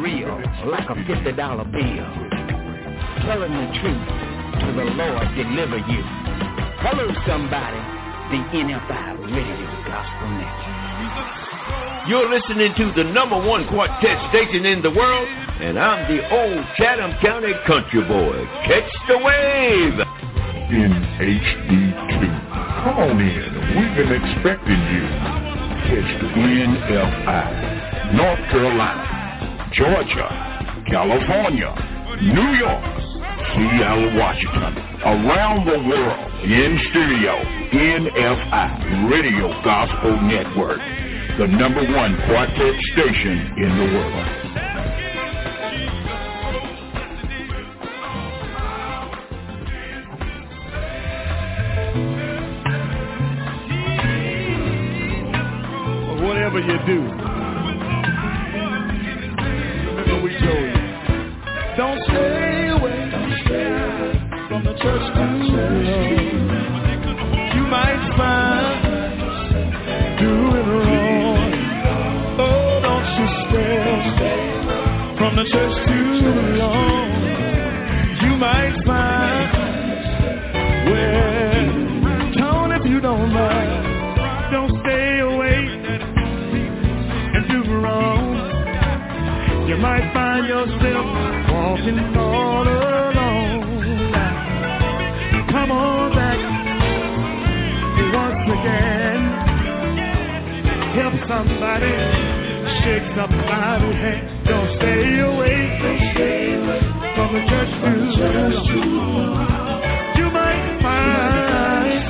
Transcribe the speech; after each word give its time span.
real 0.00 0.40
like 0.66 0.88
a 0.88 0.96
$50 0.96 1.36
bill. 1.72 2.08
Telling 3.24 3.52
the 3.52 3.68
truth 3.84 4.06
to 4.64 4.68
the 4.72 4.86
Lord 4.96 5.26
deliver 5.36 5.76
you. 5.76 6.02
Hello 6.80 7.04
somebody, 7.28 7.80
the 8.32 8.40
NFI 8.56 9.20
Radio 9.28 9.68
Gospel 9.84 10.28
Network. 10.40 12.08
You're 12.08 12.30
listening 12.32 12.72
to 12.80 12.92
the 12.96 13.04
number 13.12 13.36
one 13.36 13.68
quartet 13.68 14.16
station 14.30 14.64
in 14.64 14.80
the 14.80 14.90
world, 14.90 15.28
and 15.60 15.78
I'm 15.78 16.08
the 16.08 16.24
old 16.32 16.64
Chatham 16.76 17.12
County 17.20 17.52
country 17.66 18.02
boy. 18.08 18.40
Catch 18.64 18.90
the 19.06 19.18
wave! 19.18 20.00
In 20.72 20.92
HD2. 21.20 22.20
Come 22.84 22.96
on 22.96 23.20
in. 23.20 23.52
We've 23.76 23.94
been 24.00 24.16
expecting 24.16 24.80
you. 24.80 25.04
Catch 25.92 26.10
the 26.22 26.28
NFI. 26.32 28.16
North 28.16 28.40
Carolina, 28.50 29.19
Georgia, 29.72 30.84
California, 30.88 31.72
New 32.20 32.50
York, 32.58 32.84
Seattle, 33.54 34.18
Washington, 34.18 34.76
around 35.04 35.64
the 35.64 35.78
world, 35.88 36.30
in 36.42 36.78
studio, 36.90 37.38
NFI, 37.70 39.10
Radio 39.10 39.48
Gospel 39.62 40.20
Network, 40.22 40.78
the 41.38 41.46
number 41.46 41.84
one 41.94 42.16
quartet 42.26 42.82
station 42.92 43.54
in 43.58 43.78
the 43.78 43.84
world. 43.94 44.50
whatever 56.20 56.60
you 56.60 56.78
do. 56.86 57.19
You. 60.40 60.56
Don't 61.76 62.00
stay 62.04 62.68
away 62.68 63.10
from 64.48 64.64
the 64.64 64.74
church 64.82 65.06
long. 65.16 65.40
You 67.54 67.62
might 67.66 68.02
find 68.16 68.80
doing 70.18 70.68
wrong. 70.68 71.52
Oh, 72.38 72.80
don't 72.82 73.08
you 73.18 73.26
stay 73.48 74.00
from 75.18 75.32
the 75.36 75.44
church 75.50 75.74
too 75.86 76.49
yourself 90.60 91.06
walking 91.48 91.98
all 92.18 92.68
alone. 92.68 94.12
Come 95.48 95.70
on 95.72 96.12
back 96.12 96.36
once 98.12 98.44
again. 98.60 99.20
Help 101.00 101.16
somebody, 101.32 101.96
shake 102.84 103.08
somebody's 103.16 103.96
hand. 104.04 104.24
Don't 104.44 104.68
stay 104.76 105.20
away 105.24 105.60
from 107.16 107.28
the 107.32 107.42
church. 107.48 107.72
You 110.18 110.26
might 110.28 110.78
find 110.82 112.04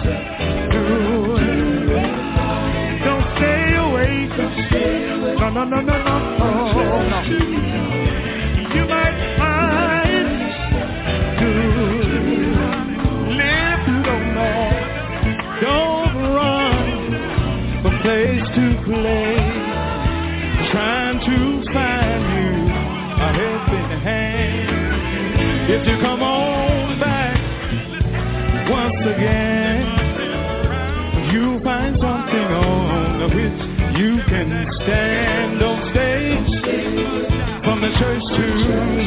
don't 3.04 3.26
stay 3.36 3.62
away. 3.78 4.12
No, 5.38 5.46
no, 5.50 5.62
no, 5.64 5.80
no, 5.80 5.96
no. 6.02 6.14
Oh, 6.42 6.98
no. 7.10 7.99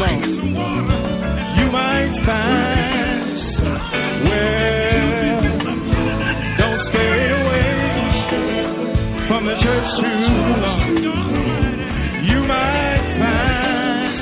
Too. 0.08 0.24
You 1.60 1.68
might 1.72 2.12
find 2.26 3.24
well, 4.26 5.42
don't 6.58 6.82
stay 6.90 7.16
away 7.40 7.70
from 9.28 9.46
the 9.46 9.56
church 9.62 9.88
too 10.00 10.04
long. 10.64 10.82
You 12.26 12.40
might 12.44 13.06
find 13.20 14.16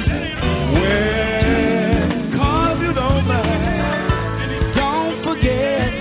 well, 0.74 2.10
cause 2.38 2.78
you 2.82 2.94
don't 2.94 3.26
mind. 3.28 4.76
Don't 4.76 5.18
forget 5.24 5.92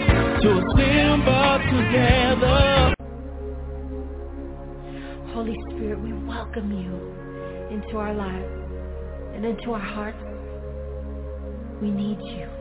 to 0.42 0.48
assemble 0.58 1.58
together. 1.70 2.94
Holy 5.32 5.56
Spirit, 5.70 5.98
we 6.00 6.12
welcome 6.26 6.70
you 6.72 6.92
into 7.74 7.96
our 7.96 8.14
lives 8.14 8.59
and 9.42 9.58
into 9.58 9.72
our 9.72 9.80
hearts. 9.80 10.18
We 11.80 11.90
need 11.90 12.18
you. 12.20 12.59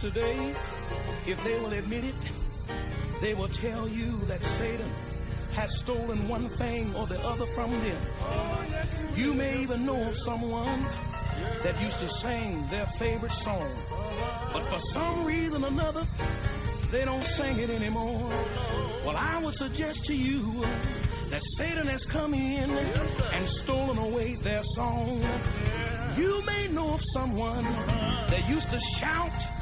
Today, 0.00 0.54
if 1.26 1.38
they 1.44 1.58
will 1.58 1.72
admit 1.72 2.04
it, 2.04 2.14
they 3.20 3.34
will 3.34 3.48
tell 3.60 3.88
you 3.88 4.20
that 4.28 4.40
Satan 4.58 4.92
has 5.54 5.68
stolen 5.82 6.28
one 6.28 6.50
thing 6.58 6.94
or 6.94 7.06
the 7.06 7.18
other 7.18 7.46
from 7.54 7.70
them. 7.72 9.16
You 9.16 9.34
may 9.34 9.60
even 9.62 9.84
know 9.84 10.00
of 10.00 10.14
someone 10.24 10.84
that 11.64 11.80
used 11.80 11.96
to 11.98 12.08
sing 12.22 12.68
their 12.70 12.86
favorite 12.98 13.32
song, 13.44 13.70
but 14.52 14.62
for 14.68 14.80
some 14.94 15.24
reason 15.24 15.64
or 15.64 15.68
another, 15.68 16.06
they 16.92 17.04
don't 17.04 17.26
sing 17.36 17.58
it 17.58 17.70
anymore. 17.70 18.28
Well, 19.04 19.16
I 19.16 19.40
would 19.42 19.56
suggest 19.58 19.98
to 20.06 20.14
you 20.14 20.62
that 21.30 21.42
Satan 21.58 21.86
has 21.88 22.00
come 22.12 22.34
in 22.34 22.70
and 22.70 23.48
stolen 23.64 23.98
away 23.98 24.38
their 24.44 24.62
song. 24.76 25.20
You 26.16 26.42
may 26.46 26.68
know 26.68 26.94
of 26.94 27.00
someone 27.14 27.64
that 28.30 28.48
used 28.48 28.66
to 28.70 28.80
shout 29.00 29.57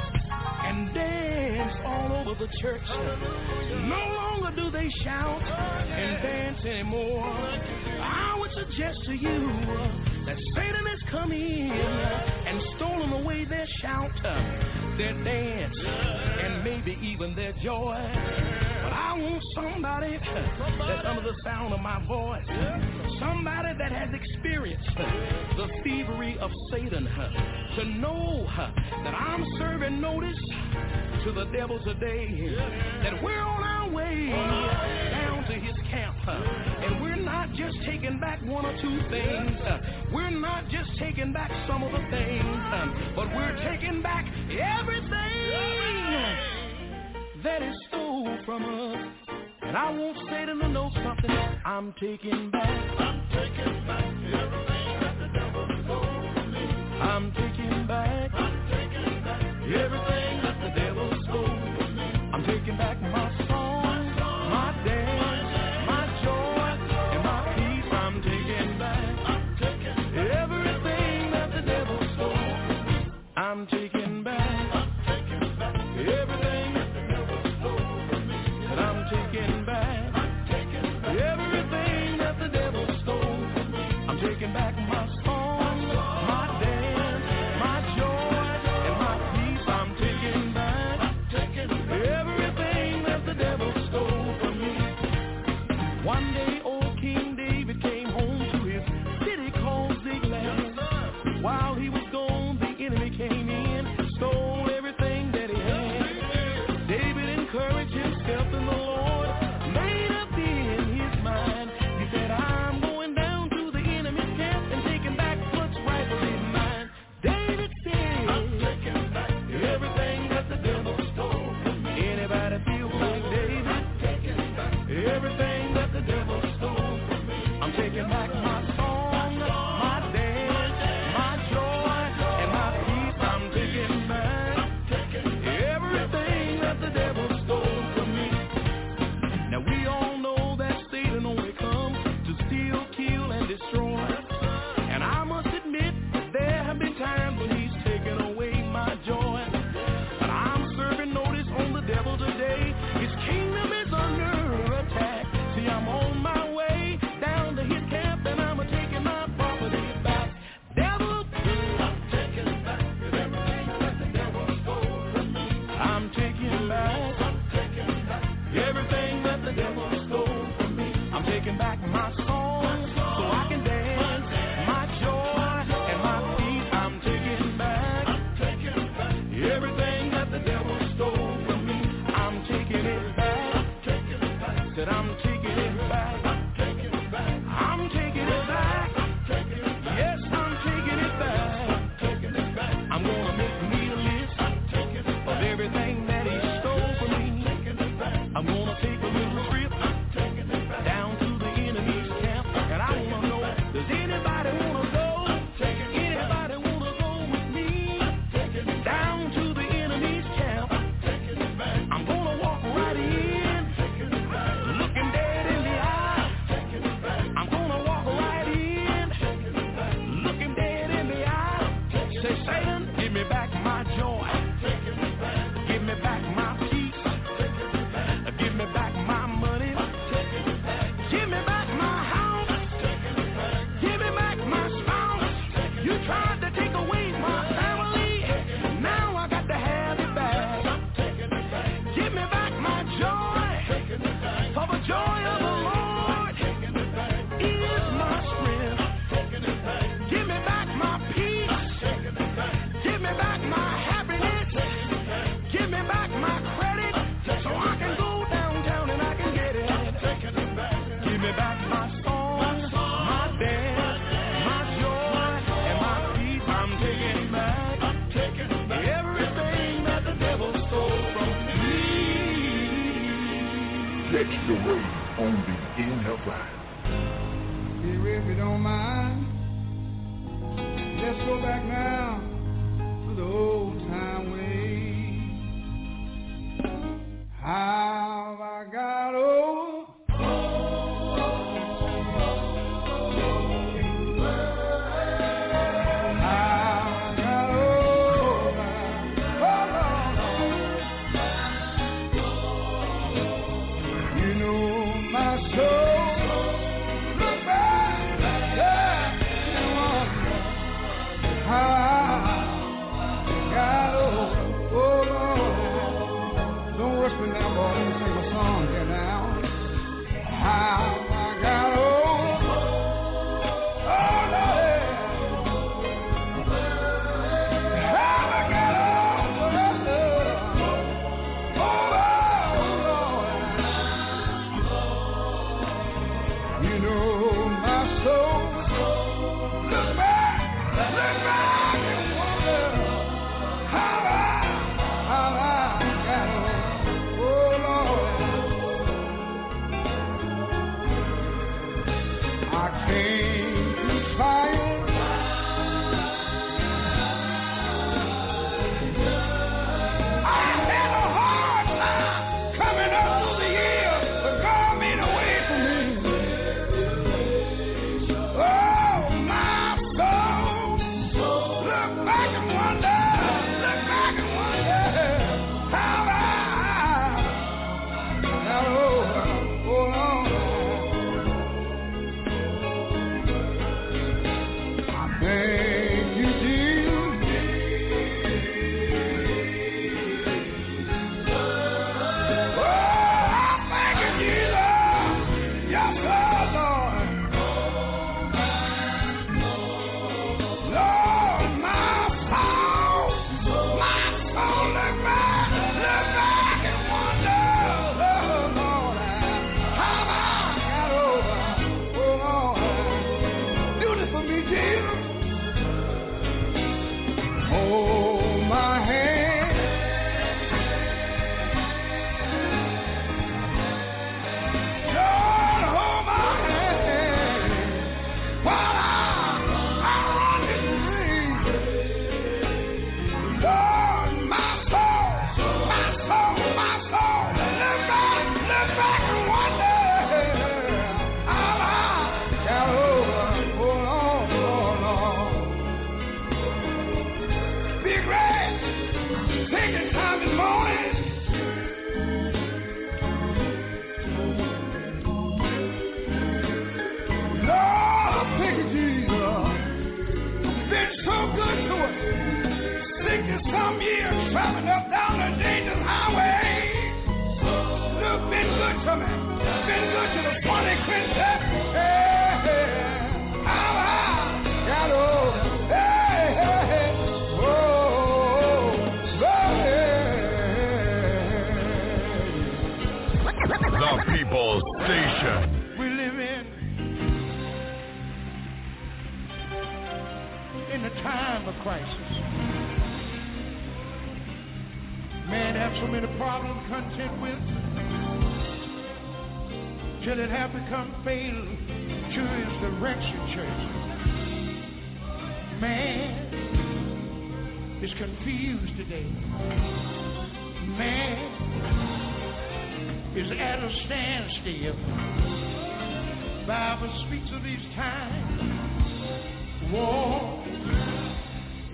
and 0.77 0.95
dance 0.95 1.73
all 1.87 2.13
over 2.13 2.35
the 2.39 2.49
church. 2.61 2.83
No 3.89 4.03
longer 4.15 4.53
do 4.57 4.71
they 4.71 4.89
shout 5.03 5.43
and 5.43 6.23
dance 6.23 6.65
anymore. 6.67 7.25
I 7.25 8.37
would 8.39 8.51
suggest 8.53 8.99
to 9.07 9.13
you 9.13 9.49
that 10.27 10.37
Satan 10.55 10.87
has 10.87 11.11
come 11.11 11.33
in 11.33 11.71
and 11.71 12.63
stolen 12.77 13.13
away 13.25 13.47
their 13.47 13.67
shout, 13.81 14.11
their 14.99 15.15
dance, 15.25 15.77
and 15.83 16.63
maybe 16.63 16.99
even 17.03 17.35
their 17.35 17.53
joy. 17.63 18.66
I 18.93 19.19
want 19.19 19.43
somebody 19.55 20.19
that's 20.19 21.07
under 21.07 21.23
the 21.23 21.35
sound 21.45 21.73
of 21.73 21.81
my 21.81 22.05
voice, 22.07 22.45
somebody 23.19 23.77
that 23.79 23.93
has 23.93 24.09
experienced 24.13 24.89
the 25.57 25.69
thievery 25.83 26.39
of 26.39 26.51
Satan, 26.71 27.09
to 27.77 27.85
know 27.85 28.47
that 29.05 29.15
I'm 29.15 29.45
serving 29.59 30.01
notice 30.01 30.37
to 31.25 31.33
the 31.33 31.45
devil 31.57 31.79
today 31.85 32.55
that 33.03 33.23
we're 33.23 33.41
on 33.41 33.63
our 33.63 33.91
way 33.91 34.27
down 35.11 35.45
to 35.47 35.53
his 35.53 35.75
camp. 35.91 36.17
And 36.27 37.03
we're 37.03 37.17
not 37.17 37.53
just 37.55 37.77
taking 37.87 38.19
back 38.21 38.41
one 38.43 38.67
or 38.67 38.77
two 38.81 39.01
things. 39.11 39.57
We're 40.13 40.31
not 40.31 40.69
just 40.69 40.91
taking 40.99 41.33
back 41.33 41.51
some 41.69 41.83
of 41.83 41.93
the 41.93 42.05
things, 42.11 42.57
but 43.15 43.29
we're 43.35 43.57
taking 43.71 44.03
back 44.03 44.27
everything 44.51 46.56
that 47.47 47.63
is 47.63 47.77
stole 47.89 48.37
from 48.45 48.65
us. 48.65 48.99
And 49.63 49.77
I 49.77 49.91
want 49.93 50.19
Satan 50.29 50.59
to 50.59 50.69
know 50.69 50.91
something. 51.05 51.31
I'm 51.65 51.95
taking 52.01 52.51
back. 52.51 52.69
I'm 52.99 53.23
taking 53.31 53.87
back 53.87 54.03
everything 54.03 55.01
that 55.01 55.15
the 55.23 55.29
devil 55.39 55.65
stole 55.85 56.33
from 56.35 56.53
me. 56.53 56.67
I'm 57.01 57.31
taking 57.39 57.87
back. 57.87 58.35
I'm 58.35 58.57
taking 58.67 59.23
back 59.23 59.43
everything 59.63 60.35
that 60.43 60.57
the 60.61 60.71
devil 60.81 61.09
stole 61.23 61.47
from 61.47 61.95
me. 61.95 62.09
I'm 62.35 62.45
taking 62.47 62.77
back 62.77 63.01
my 63.01 63.16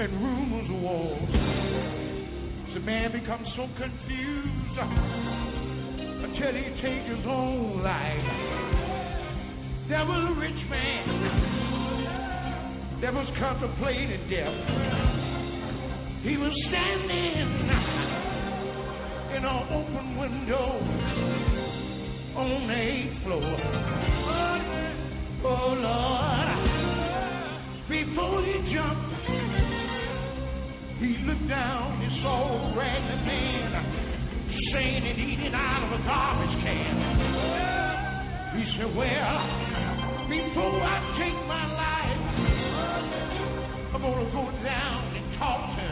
and 0.03 0.21
rumors 0.21 0.69
of 0.69 0.81
war. 0.81 1.17
The 2.75 2.81
man 2.81 3.13
becomes 3.13 3.47
so 3.55 3.69
confused 3.77 4.79
until 6.25 6.55
he 6.55 6.71
takes 6.83 7.09
his 7.09 7.27
own 7.27 7.83
life. 7.83 8.25
There 9.89 10.05
was 10.05 10.31
a 10.31 10.35
rich 10.41 10.69
man 10.71 11.71
that 13.01 13.13
was 13.15 13.29
contemplating 13.39 14.29
death. 14.29 14.92
He 16.23 16.37
was 16.37 16.53
standing 16.69 17.11
in 17.11 17.71
an 19.35 19.45
open 19.45 20.17
window 20.17 20.79
on 22.37 22.69
the 22.69 22.75
eighth 22.75 23.23
floor. 23.25 23.43
Oh 25.45 25.75
Lord, 25.83 26.49
before 27.89 28.43
he 28.45 28.55
jumped, 28.73 29.27
he 31.01 31.19
looked 31.27 31.49
down, 31.49 32.01
he 32.01 32.23
saw 32.23 32.71
a 32.71 32.77
ragged 32.79 33.27
man 33.27 33.73
saying 34.73 35.03
and 35.05 35.19
eating 35.19 35.55
out 35.55 35.83
of 35.83 36.01
a 36.01 36.05
garbage 36.05 36.57
can. 36.63 36.95
He 38.57 38.65
said, 38.79 38.95
Well, 38.95 39.39
before 40.29 40.83
I 40.83 41.03
take 41.19 41.39
my 41.49 41.67
life, 41.75 42.21
I'm 43.93 44.01
gonna 44.01 44.31
go 44.31 44.51
down 44.63 45.17
and 45.17 45.39
talk 45.39 45.77
to 45.77 45.83
him. 45.83 45.92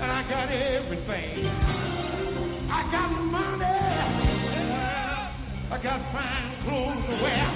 and 0.00 0.06
me, 0.06 0.06
say 0.06 0.06
I 0.06 0.22
got 0.28 0.50
everything. 0.50 1.46
I 2.70 2.82
got 2.92 3.10
money, 3.10 3.64
I 5.70 5.78
got 5.82 6.00
fine 6.12 6.62
clothes 6.64 7.04
to 7.06 7.14
wear, 7.22 7.48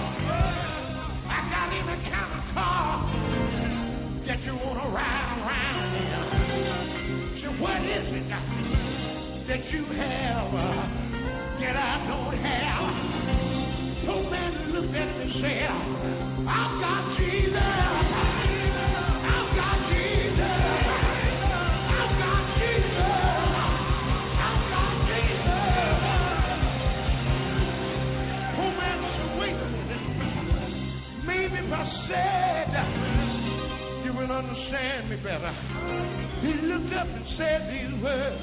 I 1.28 1.38
got 1.50 1.72
any 1.72 2.11
kind 2.11 2.33
of 2.33 2.44
car 2.55 3.07
that 4.26 4.42
you 4.42 4.55
wanna 4.57 4.88
ride 4.88 5.38
around 5.44 5.94
in. 5.94 7.42
So 7.42 7.48
what 7.62 7.83
is 7.83 8.09
it 8.12 8.28
that 9.48 9.72
you 9.72 9.85
have 9.85 10.55
uh, 10.55 10.87
that 11.61 11.76
I 11.76 12.07
don't 12.09 12.37
have? 12.38 13.12
Poor 14.07 14.31
man 14.31 14.72
looked 14.72 14.94
at 14.94 15.09
him 15.09 15.20
and 15.20 15.33
said, 15.40 15.70
I've 16.48 16.81
got 16.81 17.18
Jesus. 17.18 18.02
Understand 34.33 35.11
me 35.11 35.16
better. 35.16 35.53
He 36.40 36.53
looked 36.66 36.95
up 36.95 37.07
and 37.07 37.27
said 37.37 37.68
these 37.71 38.03
words. 38.03 38.42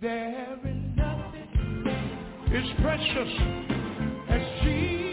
There 0.00 0.58
is 0.64 0.76
nothing 0.96 1.86
as 2.52 2.82
precious 2.82 3.32
as 4.28 4.64
Jesus 4.64 5.11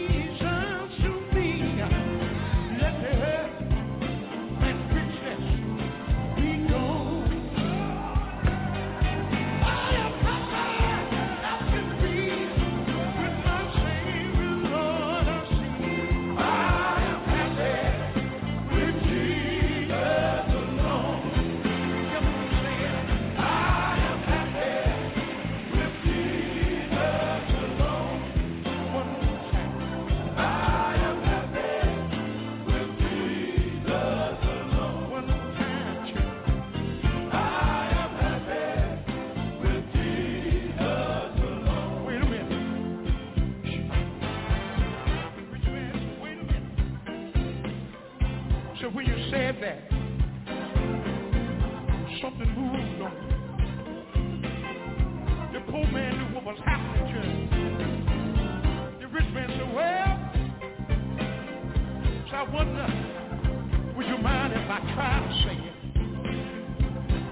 The 55.80 55.86
poor 55.86 55.94
man 55.94 56.12
knew 56.18 56.28
what 56.34 56.44
was 56.44 56.58
happening 56.66 57.06
to 57.08 57.20
him. 57.24 57.38
The 59.00 59.06
rich 59.06 59.30
man 59.32 59.48
said, 59.48 59.72
well, 59.74 60.12
so 62.28 62.36
I 62.36 62.42
wonder, 62.52 62.86
would 63.96 64.06
you 64.06 64.18
mind 64.18 64.52
if 64.52 64.68
I 64.68 64.80
try 64.94 65.20
to 65.24 65.32
say 65.42 65.56
it? 65.56 65.74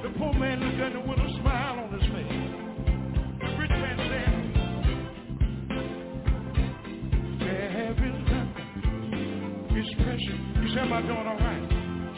The 0.03 0.09
poor 0.19 0.33
man 0.33 0.61
looked 0.61 0.81
at 0.81 0.93
him 0.93 1.07
with 1.07 1.19
a 1.19 1.31
smile 1.43 1.79
on 1.79 1.93
his 1.93 2.03
face. 2.09 2.33
The 3.41 3.49
rich 3.59 3.71
man 3.71 3.97
said, 4.09 4.33
there 7.41 7.93
is 7.93 8.17
nothing 8.33 9.77
is 9.77 9.95
precious. 10.03 10.41
You 10.63 10.69
say, 10.75 10.81
am 10.81 10.93
I 10.95 11.03
doing 11.03 11.27
all 11.27 11.37
right? 11.37 11.69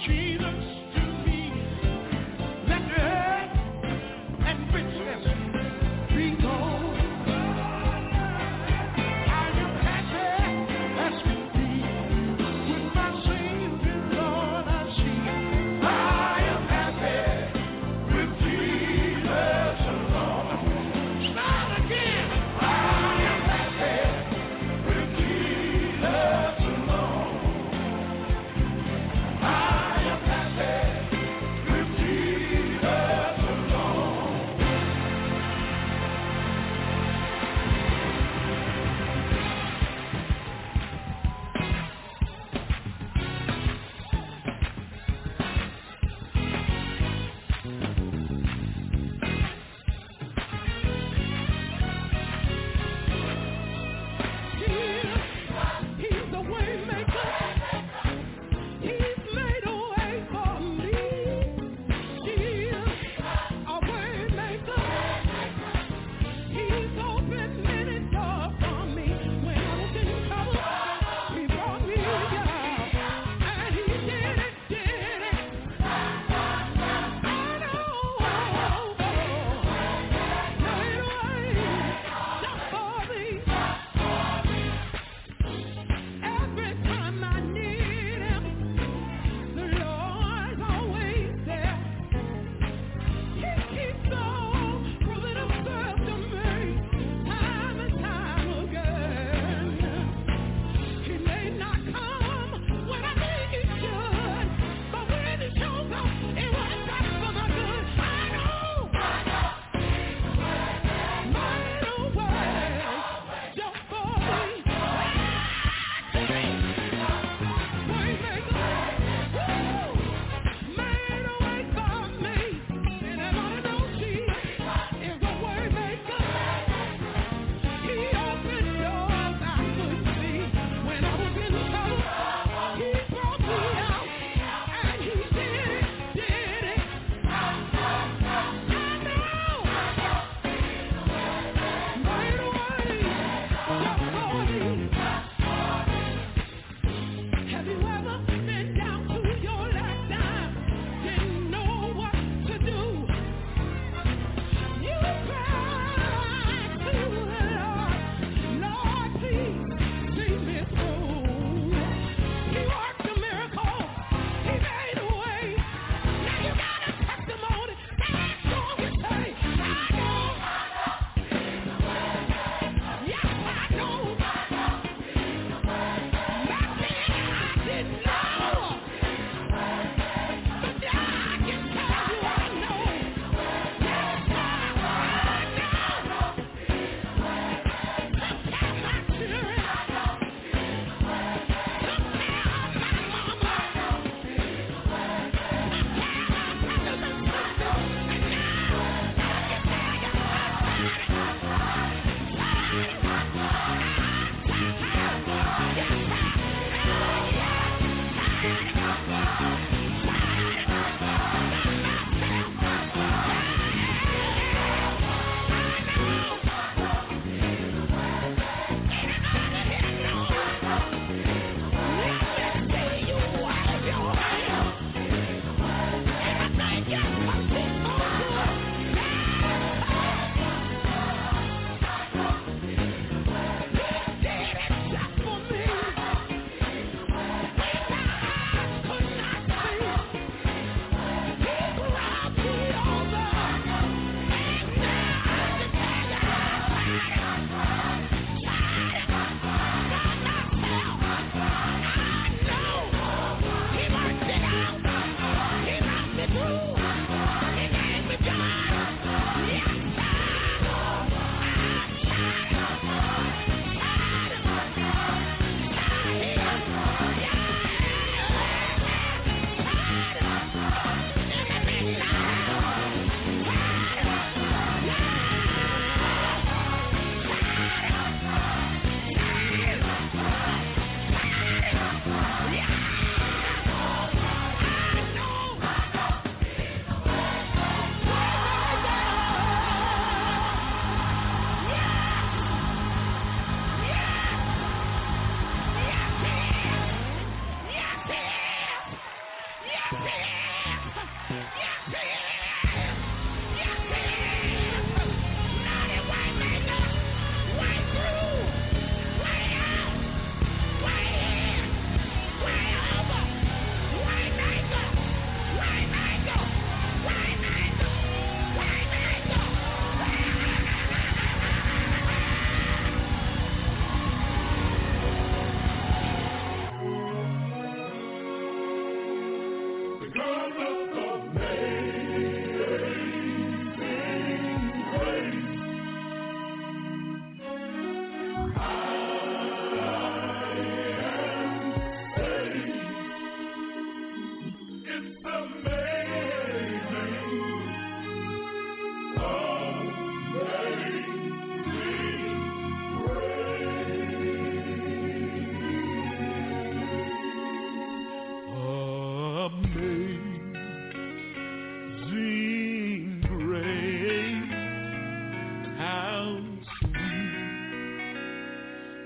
Jesus 0.06 0.79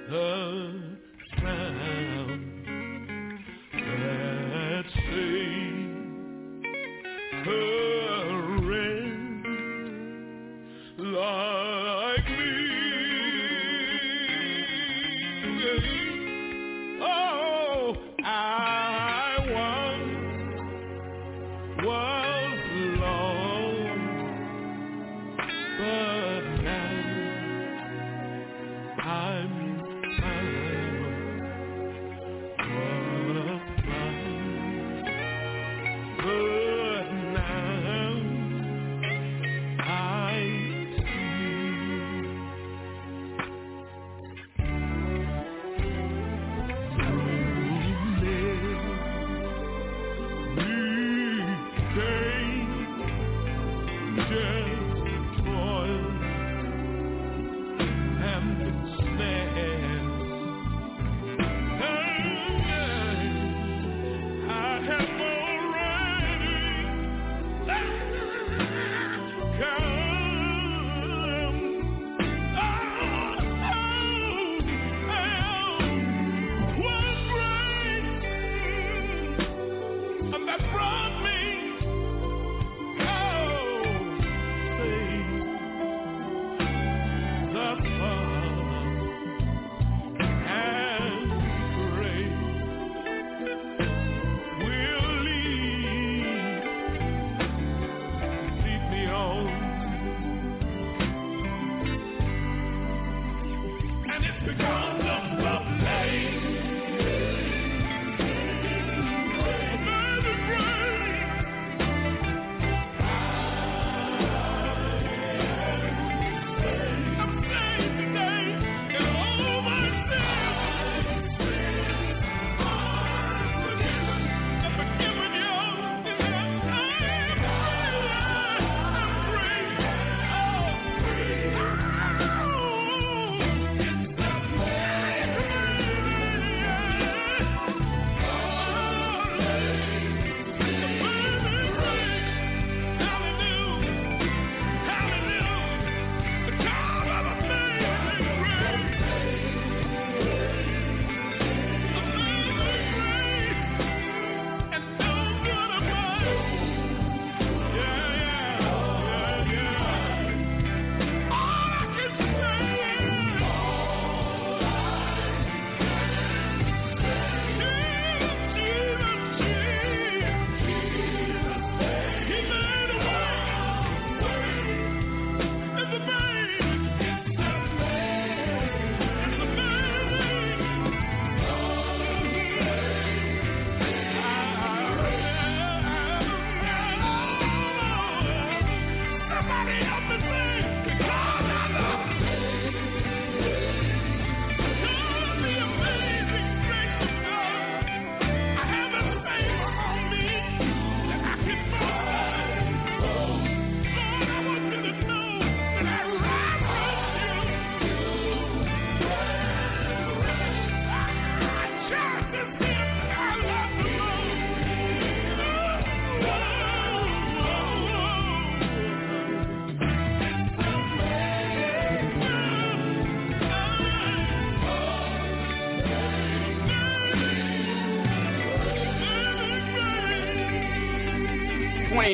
Day 0.06 0.93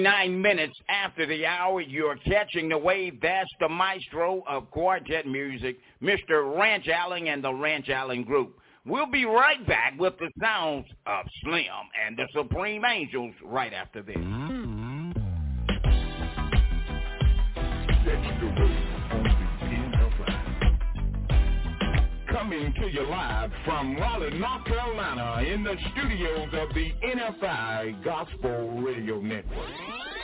29 0.01 0.41
minutes 0.41 0.73
after 0.89 1.27
the 1.27 1.45
hour, 1.45 1.83
you're 1.83 2.17
catching 2.17 2.71
the 2.71 2.79
wave. 2.79 3.21
That's 3.21 3.51
the 3.61 3.69
maestro 3.69 4.43
of 4.49 4.71
quartet 4.71 5.27
music, 5.27 5.79
Mr. 6.03 6.57
Rance 6.59 6.87
Allen 6.89 7.29
and 7.29 7.45
the 7.45 7.53
Rance 7.53 7.87
Allen 7.91 8.25
Group. 8.25 8.59
We'll 8.87 9.11
be 9.11 9.27
right 9.27 9.65
back 9.67 9.99
with 9.99 10.15
the 10.19 10.31
sounds 10.41 10.87
of 11.07 11.27
Slim 11.43 11.65
and 12.07 12.17
the 12.17 12.27
Supreme 12.35 12.83
Angels 12.87 13.35
right 13.45 13.75
after 13.75 14.01
this. 14.03 14.17
Mm-hmm. 14.17 14.71
Coming 22.41 22.73
to 22.73 22.89
you 22.89 23.03
live 23.03 23.51
from 23.67 23.97
Raleigh, 23.97 24.39
North 24.39 24.65
Carolina, 24.65 25.43
in 25.47 25.63
the 25.63 25.77
studios 25.93 26.49
of 26.55 26.75
the 26.75 26.91
NFI 27.05 28.03
Gospel 28.03 28.81
Radio 28.81 29.21
Network. 29.21 30.20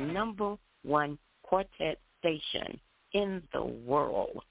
Number 0.00 0.56
one 0.82 1.18
quartet 1.42 1.98
station 2.18 2.80
in 3.12 3.42
the 3.52 3.62
world, 3.62 4.42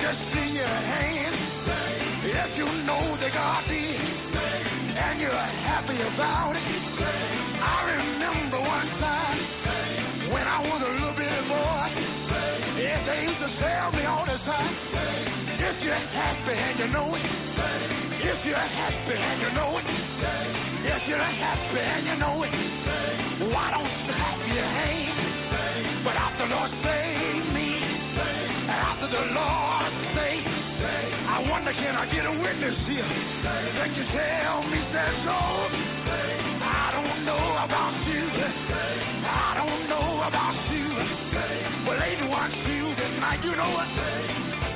just 0.00 0.18
see 0.32 0.54
your 0.54 0.66
hand. 0.66 1.36
If 2.24 2.58
you 2.58 2.64
know 2.84 3.16
that 3.20 3.32
God 3.32 3.68
did, 3.68 4.19
and 5.10 5.20
you're 5.20 5.32
happy 5.34 5.98
about 5.98 6.54
it. 6.54 6.62
I 6.62 7.98
remember 7.98 8.62
one 8.62 8.90
time 9.02 10.30
when 10.30 10.46
I 10.46 10.62
was 10.62 10.80
a 10.86 10.90
little 10.94 11.16
bitty 11.18 11.42
boy. 11.50 11.90
Yes, 12.78 13.02
they 13.10 13.26
used 13.26 13.42
to 13.42 13.50
tell 13.58 13.90
me 13.90 14.06
all 14.06 14.22
the 14.22 14.38
time. 14.46 14.70
If 15.58 15.82
you're 15.82 15.98
happy 16.14 16.54
and 16.54 16.78
you 16.78 16.88
know 16.94 17.10
it. 17.18 17.26
If 17.26 18.38
you're 18.46 18.54
happy 18.54 19.18
and 19.18 19.42
you 19.42 19.50
know 19.50 19.82
it. 19.82 19.86
If 19.90 21.02
you're 21.10 21.18
happy 21.18 21.80
and 21.82 22.06
you 22.06 22.16
know 22.22 22.46
it. 22.46 22.54
Why 23.50 23.74
don't 23.74 23.90
you 23.90 24.14
clap 24.14 24.38
your 24.46 24.62
hands? 24.62 26.06
But 26.06 26.14
after 26.14 26.46
the 26.46 26.54
Lord 26.54 26.70
saved 26.86 27.50
me, 27.50 27.82
after 28.70 29.10
the 29.10 29.24
Lord 29.34 29.79
I 31.40 31.48
wonder 31.48 31.72
can 31.72 31.96
I 31.96 32.04
get 32.12 32.28
a 32.28 32.36
witness 32.36 32.76
here? 32.84 33.00
that 33.00 33.72
Can 33.72 33.96
you 33.96 34.04
tell 34.12 34.60
me 34.68 34.76
that 34.92 35.14
Lord? 35.24 35.72
I 35.72 36.92
don't 36.92 37.24
know 37.24 37.46
about 37.64 37.96
you. 38.04 38.28
I 38.28 39.56
don't 39.56 39.88
know 39.88 40.20
about 40.20 40.52
you. 40.68 40.84
But 41.88 41.96
lady 41.96 42.28
one 42.28 42.52
Tuesday 42.68 43.16
night, 43.24 43.40
you 43.40 43.56
know 43.56 43.72
what? 43.72 43.88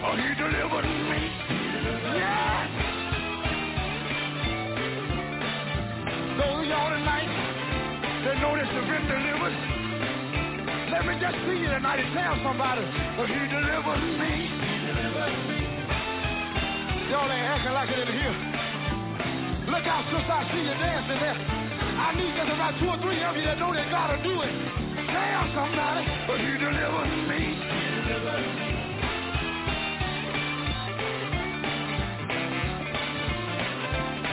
Oh, 0.09 0.17
he 0.17 0.33
delivered 0.41 0.89
me. 0.89 1.21
Yeah. 2.17 2.65
Those 6.41 6.65
of 6.65 6.65
y'all 6.65 6.91
tonight 6.97 7.29
that 8.25 8.41
know 8.41 8.57
that 8.57 8.73
you've 8.73 8.89
been 8.89 9.05
delivered. 9.05 9.57
Let 10.97 11.05
me 11.13 11.21
just 11.21 11.37
see 11.45 11.61
you 11.61 11.69
tonight 11.69 12.01
and 12.01 12.09
tell 12.17 12.41
somebody, 12.41 12.89
oh, 13.21 13.29
he 13.29 13.53
delivered 13.53 14.01
me. 14.17 14.84
Y'all 17.11 17.31
ain't 17.31 17.47
acting 17.47 17.73
like 17.73 17.91
it 17.91 17.99
in 18.01 18.09
here. 18.17 18.37
Look 19.69 19.85
out, 19.85 20.05
sister, 20.09 20.33
I 20.33 20.45
see 20.53 20.63
you 20.65 20.75
dancing 20.77 21.21
there. 21.21 21.37
I 21.37 22.17
need 22.17 22.33
just 22.37 22.51
about 22.51 22.75
two 22.81 22.89
or 22.89 22.99
three 23.05 23.23
of 23.23 23.37
you 23.37 23.45
that 23.45 23.59
know 23.59 23.73
that 23.73 23.91
God 23.91 24.17
will 24.17 24.25
do 24.25 24.41
it. 24.41 24.53
Tell 25.09 25.45
somebody, 25.55 26.05
but 26.27 26.41
he 26.41 26.53
delivered 26.59 27.13
me. 27.29 27.43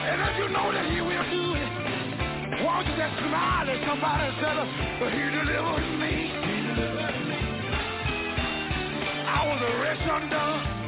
And 0.02 0.20
if 0.26 0.34
you 0.40 0.48
know 0.50 0.72
that 0.72 0.86
he 0.90 1.00
will 1.02 1.28
do 1.28 1.44
it, 1.60 1.70
why 2.66 2.84
don't 2.84 2.88
you 2.88 2.96
just 2.98 3.16
smile 3.20 3.68
at 3.68 3.80
somebody 3.88 4.24
and 4.32 4.36
tell 4.40 4.56
them, 4.56 4.70
but 5.00 5.12
he 5.12 5.24
delivered 5.28 5.88
me. 6.00 6.16
I 9.28 9.40
was 9.48 9.60
a 9.60 9.72
wretch 9.80 10.02
undone, 10.02 10.81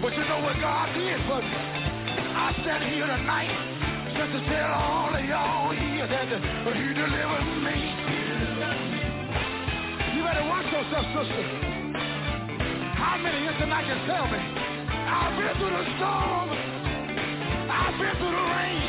but 0.00 0.16
you 0.16 0.24
know 0.24 0.40
what 0.40 0.56
God 0.60 0.94
did 0.94 1.20
for 1.28 1.42
me? 1.44 1.52
I 1.52 2.56
stand 2.62 2.84
here 2.88 3.06
tonight 3.06 3.52
just 4.16 4.32
to 4.32 4.40
tell 4.48 4.72
all 4.72 5.14
of 5.14 5.24
y'all 5.24 5.72
here 5.76 6.08
that 6.08 6.24
he 6.24 6.88
delivered 6.96 7.48
me. 7.60 7.76
You 10.16 10.24
better 10.24 10.44
watch 10.48 10.72
yourself, 10.72 11.04
sister. 11.04 11.44
How 12.96 13.20
many 13.20 13.44
here 13.44 13.52
tonight 13.60 13.84
can 13.84 14.00
tell 14.08 14.24
me? 14.24 14.40
I've 14.40 15.36
been 15.36 15.54
through 15.60 15.68
the 15.68 15.84
storm. 16.00 16.48
I've 17.68 17.96
been 18.00 18.16
through 18.16 18.34
the 18.40 18.46
rain. 18.56 18.88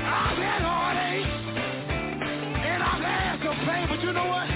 I've 0.00 0.38
had 0.40 0.62
heartache. 0.64 1.28
And 2.56 2.82
I've 2.82 3.04
had 3.04 3.36
some 3.44 3.58
pain, 3.68 3.84
but 3.88 4.00
you 4.00 4.12
know 4.12 4.28
what? 4.28 4.53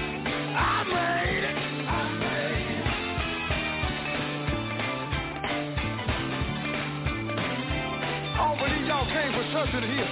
for 9.39 9.47
something 9.53 9.87
here. 9.87 10.11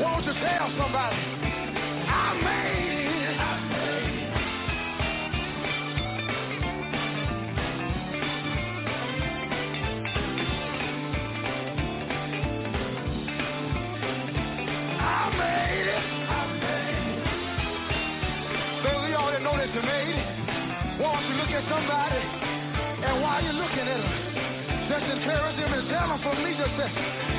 Won't 0.00 0.24
you 0.24 0.32
tell 0.32 0.68
somebody? 0.80 1.16
I 2.08 2.40
made 2.40 3.28
it. 3.28 3.36
I 3.36 3.60
made 3.68 4.16
it. 4.16 4.32
Know 19.42 19.56
that 19.56 19.74
you 19.74 19.82
made 19.82 20.08
it. 20.08 21.00
Won't 21.02 21.26
you 21.26 21.34
look 21.34 21.50
at 21.50 21.64
somebody? 21.68 22.22
And 23.04 23.20
while 23.20 23.42
you're 23.42 23.52
looking 23.52 23.88
at 23.90 23.98
them, 23.98 24.88
just 24.88 25.04
encourage 25.18 25.56
them 25.56 25.72
and 25.72 25.88
tell 25.90 26.08
them 26.08 26.20
for 26.22 26.34
me 26.40 26.54
to 26.56 26.66
say, 26.78 27.31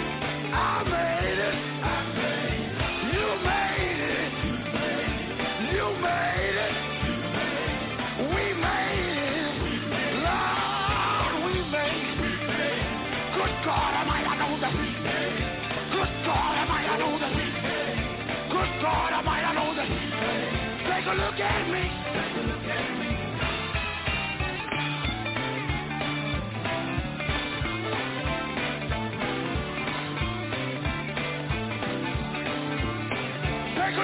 Take 21.04 21.08
a 21.08 21.16
look 21.16 21.39
at 21.39 21.70
me. 21.70 21.93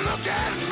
Take 0.09 0.68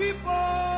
years, 0.00 0.77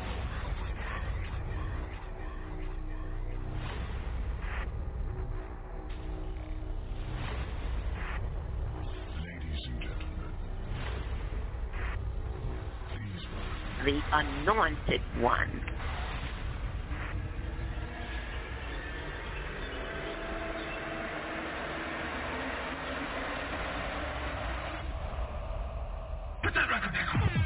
record 26.67 26.93
back 26.93 27.07
on. 27.13 27.41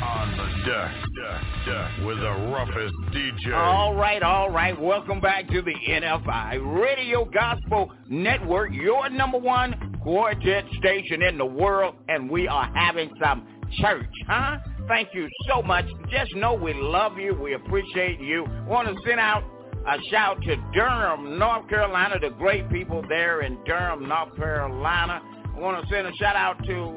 On 0.00 0.36
the 0.36 0.70
deck, 0.70 0.92
deck, 1.16 1.42
deck, 1.66 2.06
with 2.06 2.18
the 2.18 2.30
roughest 2.30 2.94
DJ. 3.12 3.54
All 3.54 3.94
right, 3.94 4.22
all 4.22 4.50
right. 4.50 4.78
Welcome 4.80 5.20
back 5.20 5.48
to 5.48 5.60
the 5.60 5.74
NFI 5.88 6.80
Radio 6.80 7.24
Gospel 7.24 7.92
Network, 8.08 8.72
your 8.72 9.08
number 9.10 9.38
one 9.38 9.98
quartet 10.02 10.64
station 10.78 11.22
in 11.22 11.36
the 11.36 11.44
world, 11.46 11.96
and 12.08 12.30
we 12.30 12.46
are 12.46 12.70
having 12.74 13.10
some 13.22 13.46
church, 13.80 14.06
huh? 14.28 14.58
Thank 14.88 15.10
you 15.12 15.28
so 15.46 15.60
much. 15.60 15.84
Just 16.10 16.34
know 16.34 16.54
we 16.54 16.72
love 16.72 17.18
you. 17.18 17.34
We 17.34 17.52
appreciate 17.52 18.20
you. 18.20 18.46
Want 18.66 18.88
to 18.88 18.94
send 19.06 19.20
out 19.20 19.44
a 19.86 19.98
shout 20.10 20.40
to 20.42 20.56
Durham, 20.72 21.38
North 21.38 21.68
Carolina, 21.68 22.18
the 22.18 22.30
great 22.30 22.70
people 22.70 23.04
there 23.06 23.42
in 23.42 23.62
Durham, 23.64 24.08
North 24.08 24.34
Carolina. 24.34 25.20
I 25.54 25.60
want 25.60 25.82
to 25.82 25.94
send 25.94 26.06
a 26.06 26.12
shout 26.14 26.36
out 26.36 26.64
to 26.64 26.96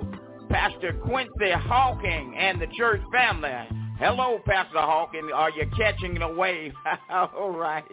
Pastor 0.49 0.93
Quincy 1.03 1.51
Hawking 1.51 2.33
and 2.37 2.61
the 2.61 2.67
church 2.77 3.01
family. 3.11 3.51
Hello, 3.99 4.39
Pastor 4.45 4.79
Hawking. 4.79 5.29
Are 5.33 5.51
you 5.51 5.69
catching 5.77 6.17
the 6.17 6.33
wave? 6.33 6.71
all 7.11 7.51
right. 7.51 7.83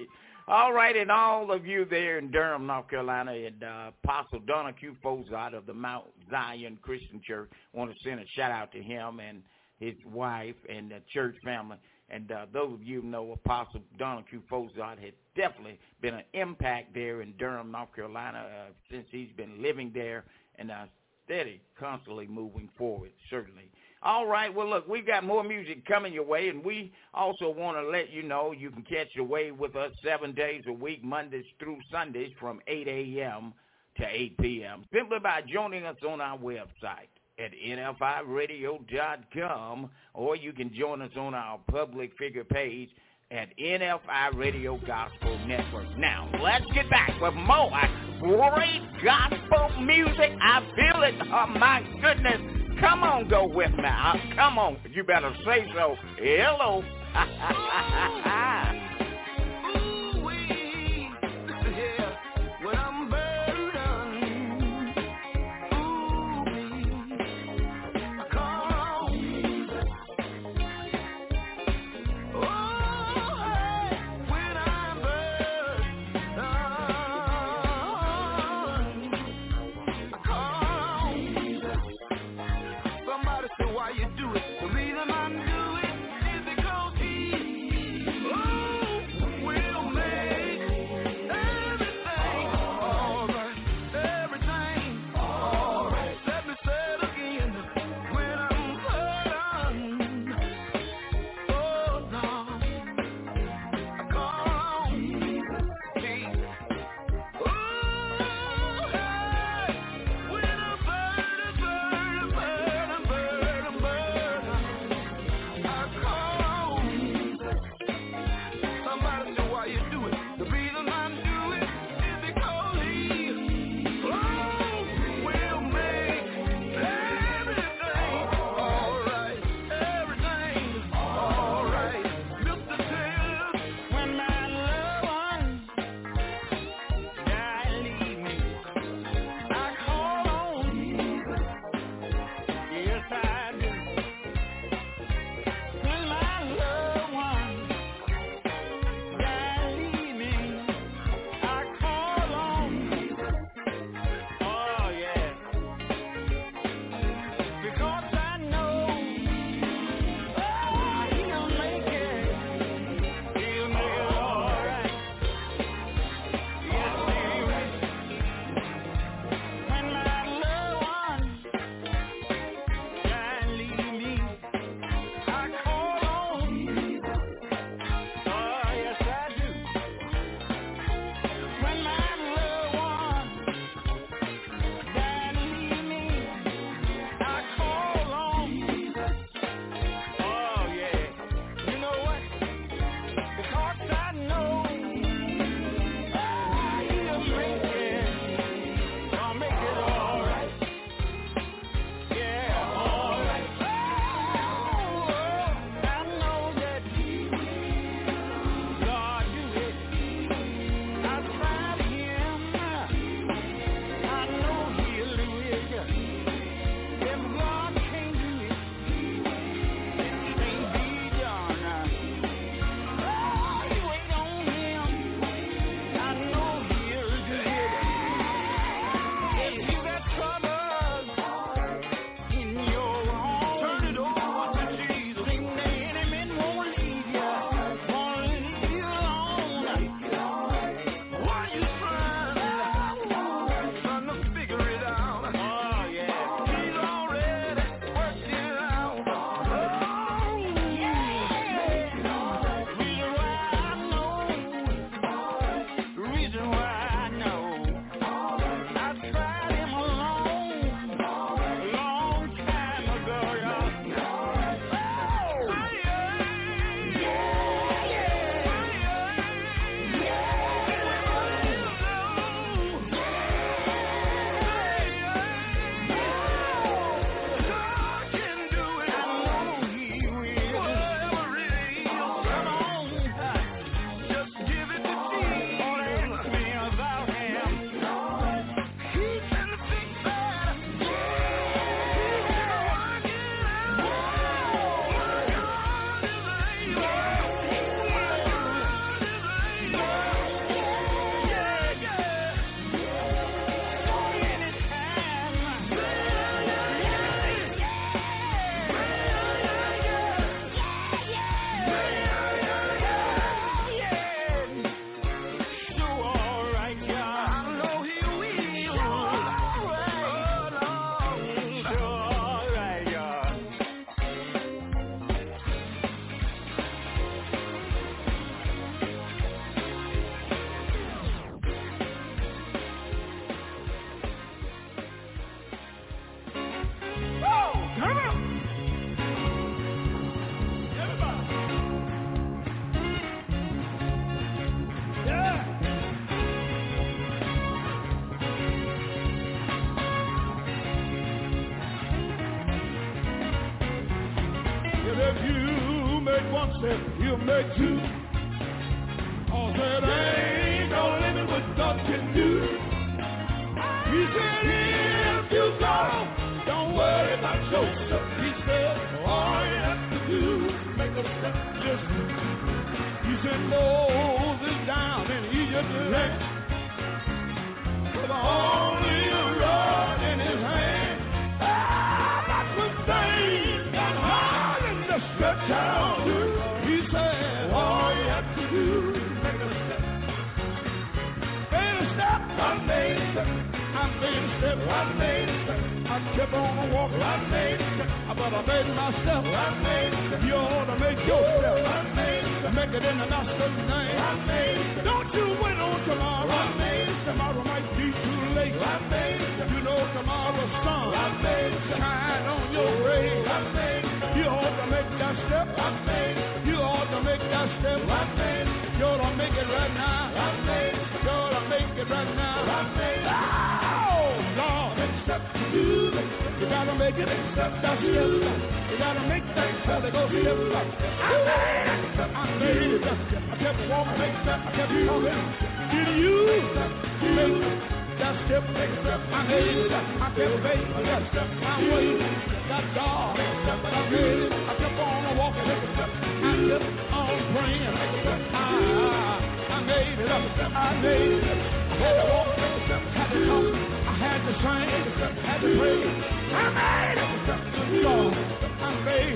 All 0.47 0.73
right, 0.73 0.97
and 0.97 1.11
all 1.11 1.53
of 1.53 1.67
you 1.67 1.85
there 1.85 2.19
in 2.19 2.31
Durham, 2.31 2.67
North 2.67 2.89
Carolina, 2.89 3.33
and 3.33 3.63
uh, 3.63 3.91
Apostle 4.03 4.41
Donald 4.47 4.79
Q. 4.79 4.97
Fozard 5.05 5.55
of 5.55 5.67
the 5.67 5.75
Mount 5.75 6.07
Zion 6.31 6.79
Christian 6.81 7.21
Church, 7.23 7.51
want 7.75 7.91
to 7.91 7.97
send 8.03 8.21
a 8.21 8.25
shout 8.35 8.51
out 8.51 8.73
to 8.73 8.81
him 8.81 9.21
and 9.21 9.43
his 9.79 9.95
wife 10.13 10.57
and 10.69 10.91
the 10.91 11.01
church 11.13 11.37
family. 11.45 11.77
And 12.11 12.33
uh, 12.33 12.47
those 12.53 12.73
of 12.73 12.83
you 12.83 13.03
who 13.03 13.09
know 13.09 13.33
Apostle 13.33 13.83
Donald 13.99 14.25
Q. 14.29 14.43
Fozard 14.51 14.99
had 14.99 15.13
definitely 15.37 15.79
been 16.01 16.15
an 16.15 16.25
impact 16.33 16.95
there 16.95 17.21
in 17.21 17.33
Durham, 17.39 17.71
North 17.71 17.95
Carolina, 17.95 18.47
uh, 18.47 18.73
since 18.91 19.07
he's 19.11 19.31
been 19.37 19.63
living 19.63 19.91
there 19.95 20.25
and 20.59 20.71
uh, 20.71 20.85
steady, 21.27 21.61
constantly 21.79 22.27
moving 22.27 22.71
forward, 22.79 23.11
certainly. 23.29 23.71
All 24.03 24.27
right, 24.27 24.55
well, 24.55 24.69
look, 24.69 24.89
we've 24.89 25.07
got 25.07 25.25
more 25.25 25.43
music 25.43 25.85
coming 25.85 26.13
your 26.13 26.25
way, 26.25 26.49
and 26.49 26.65
we 26.65 26.93
also 27.13 27.51
want 27.51 27.77
to 27.77 27.83
let 27.83 28.11
you 28.11 28.23
know 28.23 28.53
you 28.53 28.71
can 28.71 28.83
catch 28.83 29.09
your 29.15 29.25
way 29.27 29.51
with 29.51 29.75
us 29.77 29.91
seven 30.05 30.33
days 30.33 30.63
a 30.69 30.73
week, 30.73 31.03
Mondays 31.03 31.45
through 31.59 31.79
Sundays 31.91 32.33
from 32.39 32.61
8 32.69 32.87
a.m. 32.87 33.53
to 33.97 34.07
8 34.07 34.39
p.m., 34.39 34.85
simply 34.95 35.19
by 35.19 35.43
joining 35.53 35.85
us 35.85 35.97
on 36.09 36.21
our 36.21 36.39
website 36.39 37.11
at 37.39 37.53
NFIRadio.com, 37.53 39.91
or 40.15 40.37
you 40.37 40.53
can 40.53 40.73
join 40.75 41.01
us 41.03 41.11
on 41.17 41.35
our 41.35 41.59
public 41.71 42.17
figure 42.19 42.45
page 42.45 42.89
at 43.31 43.55
NFI 43.59 44.35
Radio 44.37 44.79
Gospel 44.87 45.39
Network. 45.47 45.99
Now, 45.99 46.31
let's 46.43 46.65
get 46.75 46.89
back 46.89 47.13
with 47.21 47.35
more 47.35 47.71
great 48.21 48.81
gospel 49.05 49.83
music. 49.83 50.31
I 50.41 50.61
feel 50.75 51.03
it. 51.03 51.15
Oh, 51.31 51.47
my 51.59 51.83
goodness. 52.01 52.41
Come 52.81 53.03
on, 53.03 53.29
go 53.29 53.47
with 53.47 53.73
me. 53.73 53.85
Uh, 53.85 54.15
come 54.35 54.59
on. 54.59 54.79
You 54.91 55.05
better 55.05 55.35
say 55.45 55.71
so. 55.75 55.97
Hello. 56.19 56.83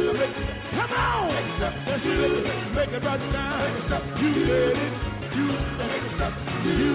the 0.03 0.29
Come 0.71 0.93
on. 0.93 1.29
Let's 1.59 1.75
make 1.83 2.05
it. 2.05 2.93
It 2.93 3.03
right 3.03 3.23
now. 3.31 3.65
You 4.19 4.29
did 4.33 4.49
it. 4.49 4.77
You 5.35 5.47
make 5.77 6.03
it. 6.03 6.33
You. 6.63 6.93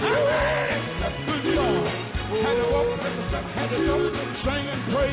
Made 0.00 0.22
it. 0.22 1.14
Good 1.26 1.44
Lord. 1.54 2.12
Had 2.32 2.54
to 2.54 2.64
walk, 2.72 2.88
had 3.52 3.68
to 3.68 3.76
go, 3.76 3.96
sing 4.42 4.64
and 4.66 4.82
pray, 4.94 5.12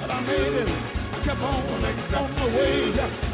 but 0.00 0.10
I 0.10 0.20
made 0.20 0.54
it. 0.54 0.68
I 0.68 1.24
kept 1.24 1.40
on, 1.40 1.66
on 2.14 2.30
the 2.38 2.46
way. 2.56 3.33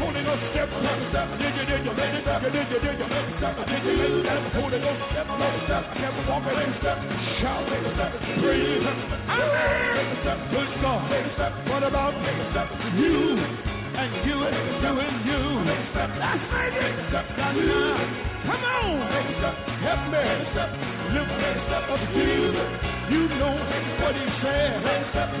Ghost 0.31 0.47
step, 0.55 0.69
never 0.79 1.11
stop. 1.11 1.27
Did 1.43 1.51
you, 1.59 1.65
did 1.67 1.83
you, 1.83 1.91
make 1.91 2.15
it 2.15 2.23
stop? 2.23 2.39
Did 2.39 2.55
you, 2.55 2.63
did 2.63 2.95
you, 2.95 3.07
make 3.11 3.27
it 3.27 3.35
stop? 3.35 3.67
Did 3.67 3.83
you, 3.83 3.99
make 3.99 4.15
it 4.15 4.23
stop? 4.23 4.63
Holy 4.63 4.79
Ghost 4.79 5.03
step, 5.11 5.27
never 5.27 5.59
stop. 5.67 5.83
Never 5.91 6.23
walk, 6.23 6.47
make 6.47 6.71
it 6.71 6.79
stop. 6.79 6.97
Shout, 7.43 7.67
make 7.67 7.83
it 7.83 7.91
stop. 7.99 8.15
Breathe, 8.39 8.79
make 8.79 10.07
it 10.07 10.23
stop. 10.23 10.39
Good 10.55 10.71
God, 10.79 11.03
make 11.11 11.27
it 11.27 11.35
stop. 11.35 11.51
What 11.67 11.83
about 11.83 12.15
make 12.23 12.39
it 12.39 12.47
stop? 12.55 12.71
You 12.95 13.43
and 13.43 14.11
you 14.23 14.37
and 14.39 14.67
you 14.79 14.93
and 15.03 15.19
you. 15.27 15.41
That's 15.99 16.47
made 16.47 16.79
it. 16.79 16.95
Come 17.11 18.63
on, 18.71 19.03
help 19.83 20.01
me. 20.15 20.23
Look 21.11 21.27
up 21.27 21.99
to 21.99 22.23
you. 22.23 22.55
You 23.11 23.27
know 23.35 23.51
what 23.99 24.15
he 24.15 24.27
said. 24.39 24.79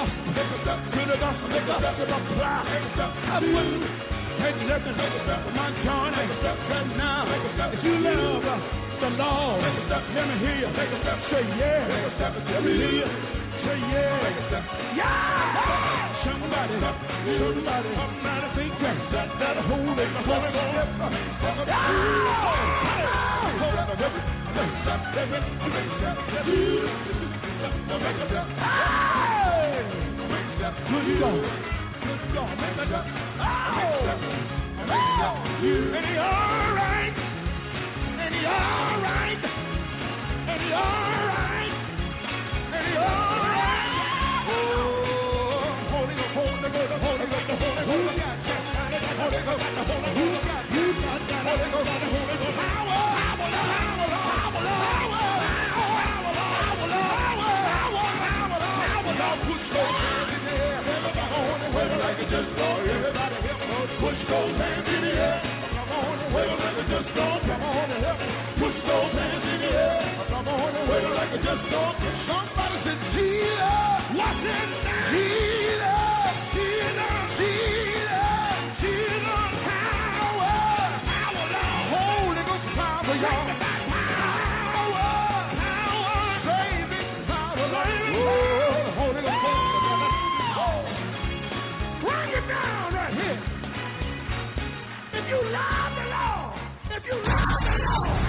The 0.06 1.19
gospel. 1.19 1.48
I 1.48 3.40
wouldn't 3.41 3.84
take 4.40 4.60
nothing 4.68 4.95
for 4.95 5.52
my 5.56 5.69
journey 5.84 6.26
right 6.69 6.90
now. 6.98 7.26
You 7.84 7.94
love 7.99 8.45
the 9.02 9.10
Lord, 9.10 9.61
let 9.61 10.26
me 10.27 10.36
hear 10.40 10.56
you 10.56 10.69
say 10.76 11.44
yeah. 11.57 11.90
Let 12.49 12.61
me 12.64 12.72
hear 12.76 12.91
you 12.91 13.07
say 13.64 13.80
yeah. 13.91 14.95
Yeah. 14.95 16.23
Somebody, 16.23 16.76
somebody, 17.40 17.90
somebody 17.95 18.48
think 18.56 18.76
that 19.11 19.30
that 19.40 19.57
holy, 19.65 20.06
holy 20.26 20.52
Oh! 27.68 27.72
And 35.66 36.06
he 36.06 36.18
all 36.18 36.74
right. 36.76 37.14
And 38.20 38.36
he 38.36 38.46
all 38.46 39.02
right. 39.02 39.42
And 40.48 40.62
he 40.62 40.72
all 40.74 41.12
right. 41.26 41.74
And 42.74 42.86
he 42.88 42.96
all 42.98 43.50
right. 43.50 43.86
Oh, 44.48 44.62
holy, 45.90 46.16
holy, 46.36 46.70
push 59.44 59.66
those 59.76 59.95
hands 59.99 60.32
in 60.36 60.41
the 60.45 60.53
air. 60.56 60.80
Everybody 60.86 61.36
on 61.36 61.62
and 61.66 61.76
wave 61.76 61.95
like 61.99 62.20
just 62.30 62.52
go. 62.56 62.70
Everybody 62.86 63.36
push 63.99 64.20
those 64.30 64.56
hands 64.56 64.88
in 64.88 65.02
the 65.02 65.14
air. 65.16 65.38
Come 65.76 65.91
on 65.91 66.20
and 66.20 66.32
wave 66.36 66.60
like 66.60 66.80
just. 66.88 67.10
Come 67.16 67.64
on 67.64 67.91
and 67.91 68.03
help 68.06 68.20
push 68.60 68.78
those 68.88 69.14
hands 69.20 69.45
in 69.52 69.60
the 69.62 69.72
air. 69.76 70.28
Come 70.30 70.48
on 70.48 70.72
and 70.76 70.86
wave 70.90 71.12
like 71.12 71.36
just. 71.44 71.64
Somebody 72.28 72.78
said 72.86 72.99
Jesus, 73.14 74.16
what's 74.16 74.40
his. 74.40 75.44
you 95.27 95.41
love 95.52 95.95
the 95.95 96.06
Lord, 96.14 96.53
if 96.91 97.03
you 97.06 97.15
love 97.15 97.60
the 97.61 97.76
Lord. 97.95 98.26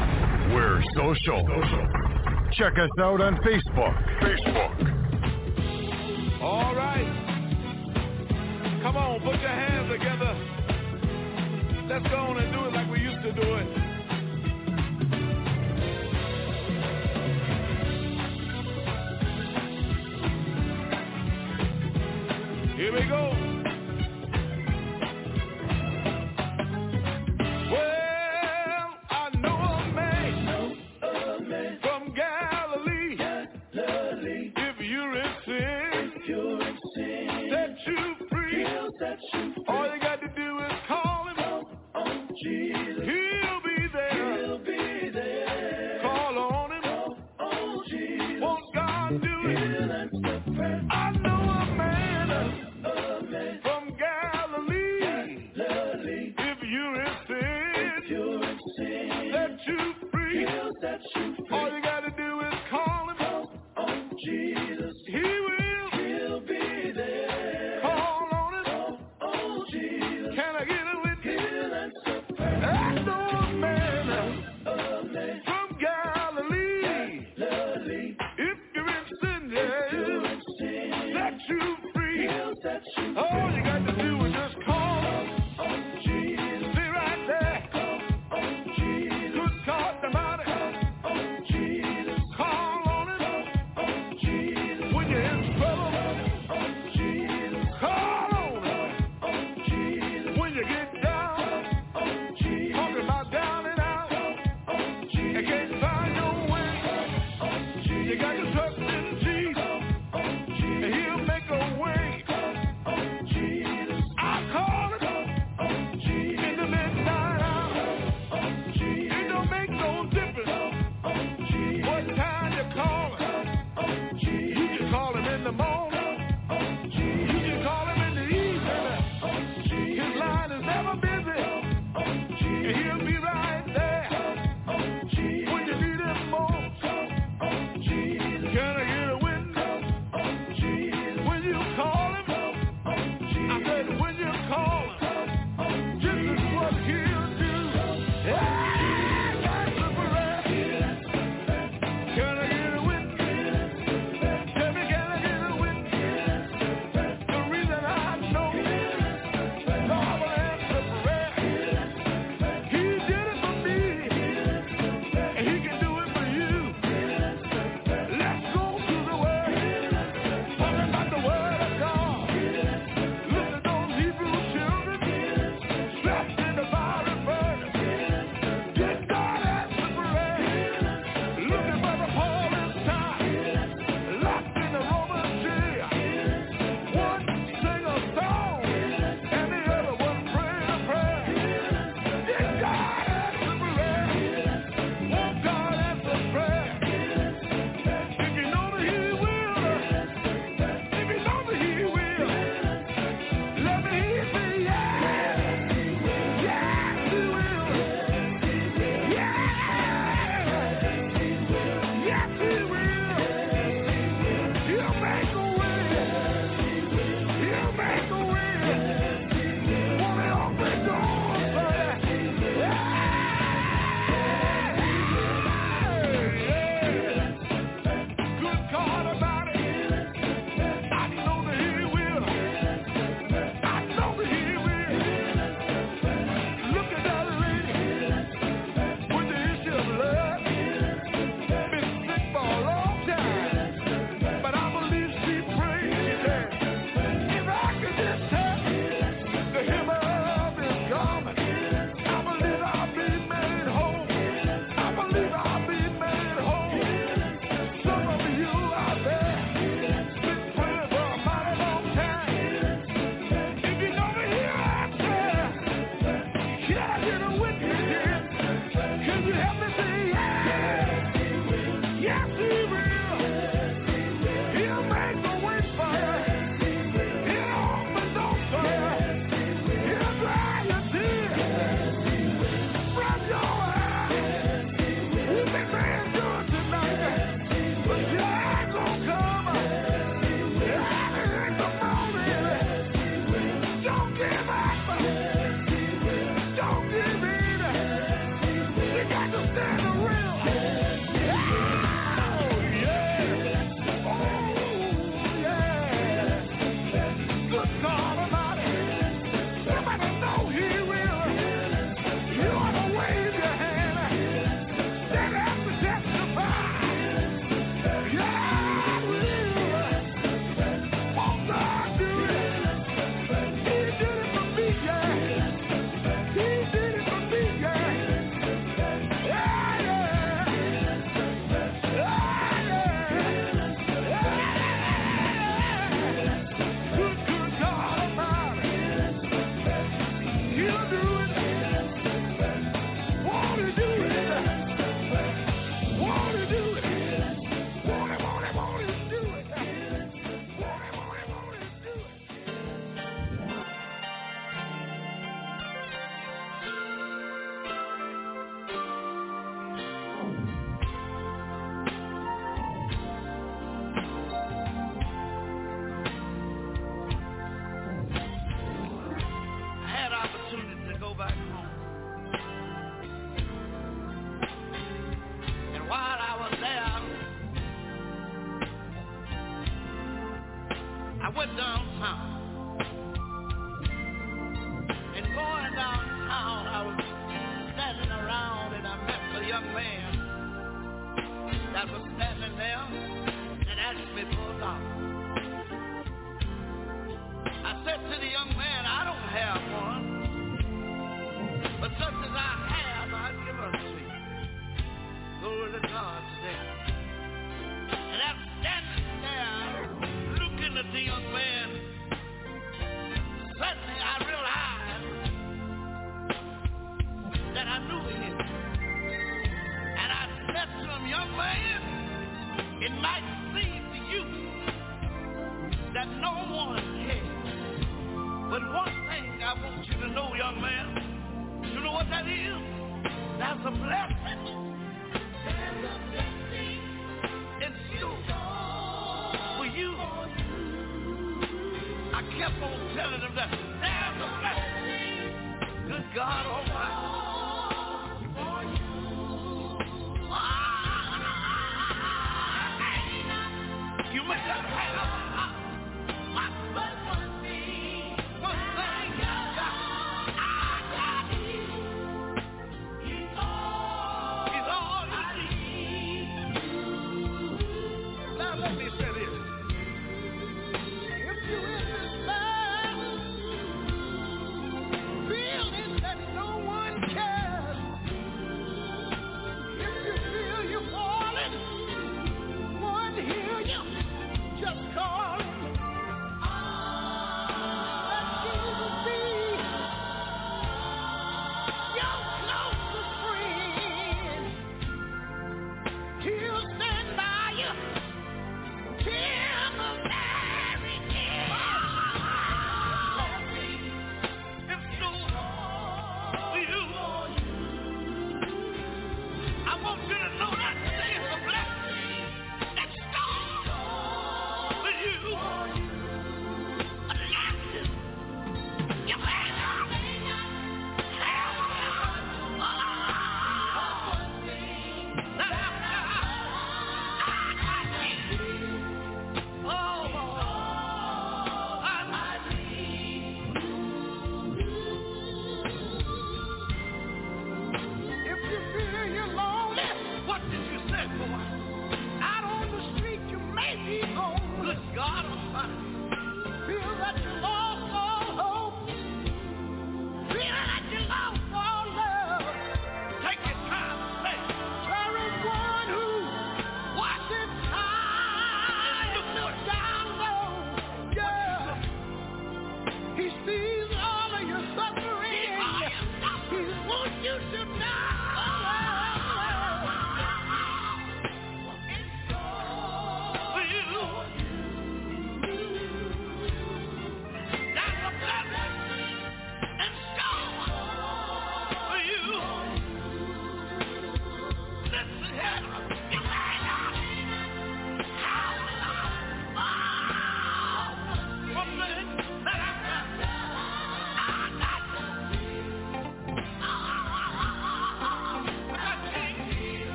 We're 0.54 0.80
social. 0.94 1.42
Check 2.52 2.78
us 2.78 2.90
out 3.00 3.20
on 3.20 3.36
Facebook. 3.44 3.94
Facebook. 4.22 4.72
All 6.40 6.74
right. 6.74 7.12
Come 8.82 8.96
on, 8.96 9.20
put 9.20 9.40
your 9.40 9.50
hands 9.50 9.90
together. 9.90 10.34
Let's 11.88 12.08
go 12.08 12.16
on 12.16 12.38
and 12.38 12.52
do 12.52 12.64
it 12.64 12.72
like 12.72 12.90
we 12.90 13.00
used 13.00 13.22
to 13.22 13.32
do 13.32 13.56
it. 13.56 13.66
Here 22.76 22.92
we 22.92 23.08
go. 23.08 23.55
Jesus. 42.46 42.85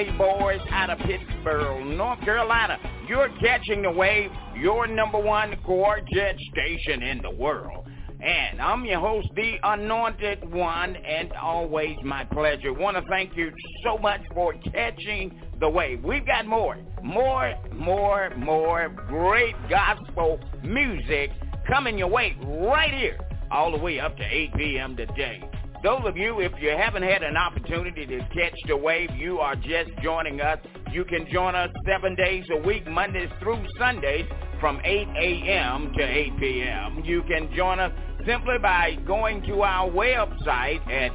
Dowdy 0.00 0.16
boys 0.16 0.60
out 0.70 0.88
of 0.88 0.98
Pittsboro, 1.00 1.84
North 1.96 2.20
Carolina. 2.20 2.78
You're 3.06 3.28
catching 3.40 3.82
the 3.82 3.90
wave, 3.90 4.30
your 4.56 4.86
number 4.86 5.18
one 5.18 5.54
gorgeous 5.66 6.40
station 6.52 7.02
in 7.02 7.20
the 7.20 7.30
world. 7.30 7.86
And 8.22 8.62
I'm 8.62 8.84
your 8.86 9.00
host, 9.00 9.28
the 9.34 9.56
Anointed 9.62 10.50
One, 10.52 10.96
and 10.96 11.32
always 11.34 11.96
my 12.02 12.24
pleasure. 12.24 12.72
Want 12.72 12.96
to 12.96 13.02
thank 13.10 13.36
you 13.36 13.52
so 13.84 13.98
much 13.98 14.20
for 14.32 14.54
catching 14.72 15.38
the 15.58 15.68
wave. 15.68 16.02
We've 16.02 16.26
got 16.26 16.46
more, 16.46 16.78
more, 17.02 17.54
more, 17.74 18.30
more 18.36 18.88
great 19.08 19.54
gospel 19.68 20.40
music 20.62 21.30
coming 21.68 21.98
your 21.98 22.08
way 22.08 22.36
right 22.42 22.94
here 22.94 23.18
all 23.50 23.70
the 23.70 23.78
way 23.78 24.00
up 24.00 24.16
to 24.16 24.22
8 24.22 24.54
p.m. 24.54 24.96
today. 24.96 25.42
Those 25.82 26.02
of 26.04 26.16
you, 26.16 26.40
if 26.40 26.52
you 26.60 26.68
haven't 26.70 27.04
had 27.04 27.22
an 27.22 27.38
opportunity 27.38 28.04
to 28.04 28.18
catch 28.34 28.54
the 28.68 28.76
wave, 28.76 29.08
you 29.16 29.38
are 29.38 29.56
just 29.56 29.90
joining 30.02 30.42
us. 30.42 30.58
You 30.92 31.06
can 31.06 31.26
join 31.32 31.54
us 31.54 31.70
seven 31.86 32.14
days 32.16 32.44
a 32.50 32.56
week, 32.58 32.86
Mondays 32.86 33.30
through 33.40 33.64
Sundays 33.78 34.26
from 34.60 34.78
8 34.84 35.08
a.m. 35.08 35.92
to 35.96 36.02
8 36.02 36.38
p.m. 36.38 37.02
You 37.02 37.22
can 37.22 37.50
join 37.56 37.80
us 37.80 37.92
simply 38.26 38.58
by 38.60 38.96
going 39.06 39.42
to 39.44 39.62
our 39.62 39.88
website 39.88 40.86
at 40.90 41.12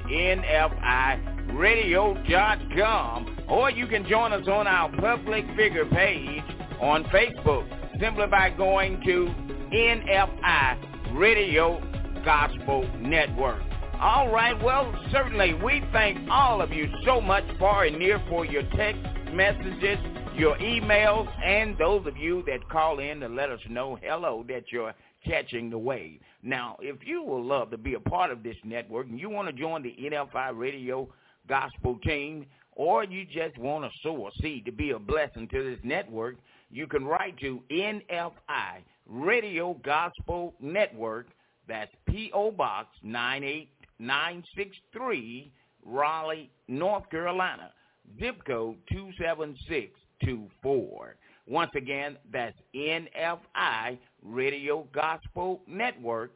nfiradio.com 1.54 3.46
or 3.48 3.70
you 3.70 3.86
can 3.86 4.08
join 4.08 4.34
us 4.34 4.48
on 4.48 4.66
our 4.66 4.92
public 4.98 5.46
figure 5.56 5.86
page 5.86 6.42
on 6.82 7.04
Facebook 7.06 7.70
simply 8.00 8.26
by 8.28 8.50
going 8.50 9.00
to 9.06 9.28
NFI 9.72 11.16
Radio 11.16 11.80
Gospel 12.24 12.90
Network. 13.00 13.65
All 14.02 14.30
right, 14.30 14.62
well, 14.62 14.94
certainly 15.12 15.54
we 15.54 15.82
thank 15.94 16.30
all 16.30 16.62
of 16.62 16.72
you 16.72 16.88
so 17.06 17.22
much 17.22 17.46
far 17.58 17.86
and 17.86 17.98
near 17.98 18.22
for 18.28 18.46
your 18.46 18.64
text 18.76 19.02
messages, 19.34 19.98
your 20.36 20.58
emails, 20.58 21.32
and 21.44 21.78
those 21.78 22.06
of 22.06 22.18
you 22.18 22.44
that 22.46 22.68
call 22.70 23.00
in 23.00 23.22
to 23.22 23.30
let 23.30 23.50
us 23.50 23.60
know 23.70 23.98
hello 24.02 24.44
that 24.50 24.66
you're 24.70 24.94
catching 25.26 25.70
the 25.70 25.78
wave. 25.78 26.20
Now, 26.44 26.78
if 26.82 26.98
you 27.08 27.24
would 27.24 27.44
love 27.44 27.72
to 27.72 27.78
be 27.78 27.94
a 27.94 28.00
part 28.00 28.32
of 28.32 28.44
this 28.44 28.58
network 28.66 29.08
and 29.08 29.20
you 29.20 29.30
want 29.30 29.48
to 29.48 29.54
join 29.54 29.82
the 29.82 29.96
NFI 30.00 30.58
Radio 30.58 31.08
Gospel 31.48 31.98
team, 32.04 32.46
or 32.74 33.06
you 33.06 33.26
just 33.26 33.58
want 33.58 33.86
to 33.86 33.92
sow 34.04 34.28
a 34.28 34.32
seed 34.42 34.66
to 34.66 34.72
be 34.74 34.92
a 34.92 35.00
blessing 35.00 35.48
to 35.48 35.64
this 35.64 35.80
network, 35.84 36.36
you 36.70 36.86
can 36.86 37.06
write 37.06 37.38
to 37.40 37.62
NFI 37.72 38.84
Radio 39.08 39.80
Gospel 39.86 40.54
Network. 40.60 41.28
That's 41.68 41.92
P.O. 42.08 42.52
Box 42.52 42.90
98963, 44.00 45.52
Raleigh, 45.86 46.50
North 46.68 47.10
Carolina. 47.10 47.72
Zip 48.20 48.36
code 48.46 48.76
27624. 48.92 51.16
Once 51.48 51.72
again, 51.76 52.18
that's 52.32 52.58
NFI 52.76 53.98
Radio 54.24 54.88
Gospel 54.94 55.62
Network, 55.68 56.32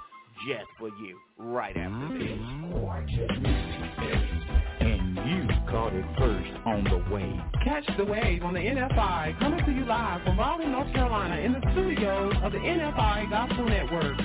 just 0.48 0.66
for 0.78 0.88
you 0.88 1.18
right 1.38 1.76
after 1.76 2.18
this. 2.18 2.38
And 4.80 5.16
you 5.16 5.48
caught 5.70 5.92
it 5.92 6.04
first 6.18 6.50
on 6.64 6.84
the 6.84 7.04
wave. 7.12 7.40
Catch 7.64 7.84
the 7.96 8.04
wave 8.04 8.42
on 8.42 8.54
the 8.54 8.60
NFI 8.60 9.38
coming 9.38 9.64
to 9.64 9.72
you 9.72 9.84
live 9.84 10.22
from 10.24 10.38
Raleigh, 10.38 10.66
North 10.66 10.92
Carolina 10.92 11.36
in 11.36 11.52
the 11.52 11.60
studios 11.72 12.34
of 12.42 12.52
the 12.52 12.58
NFI 12.58 13.30
Gospel 13.30 13.64
Network. 13.64 14.18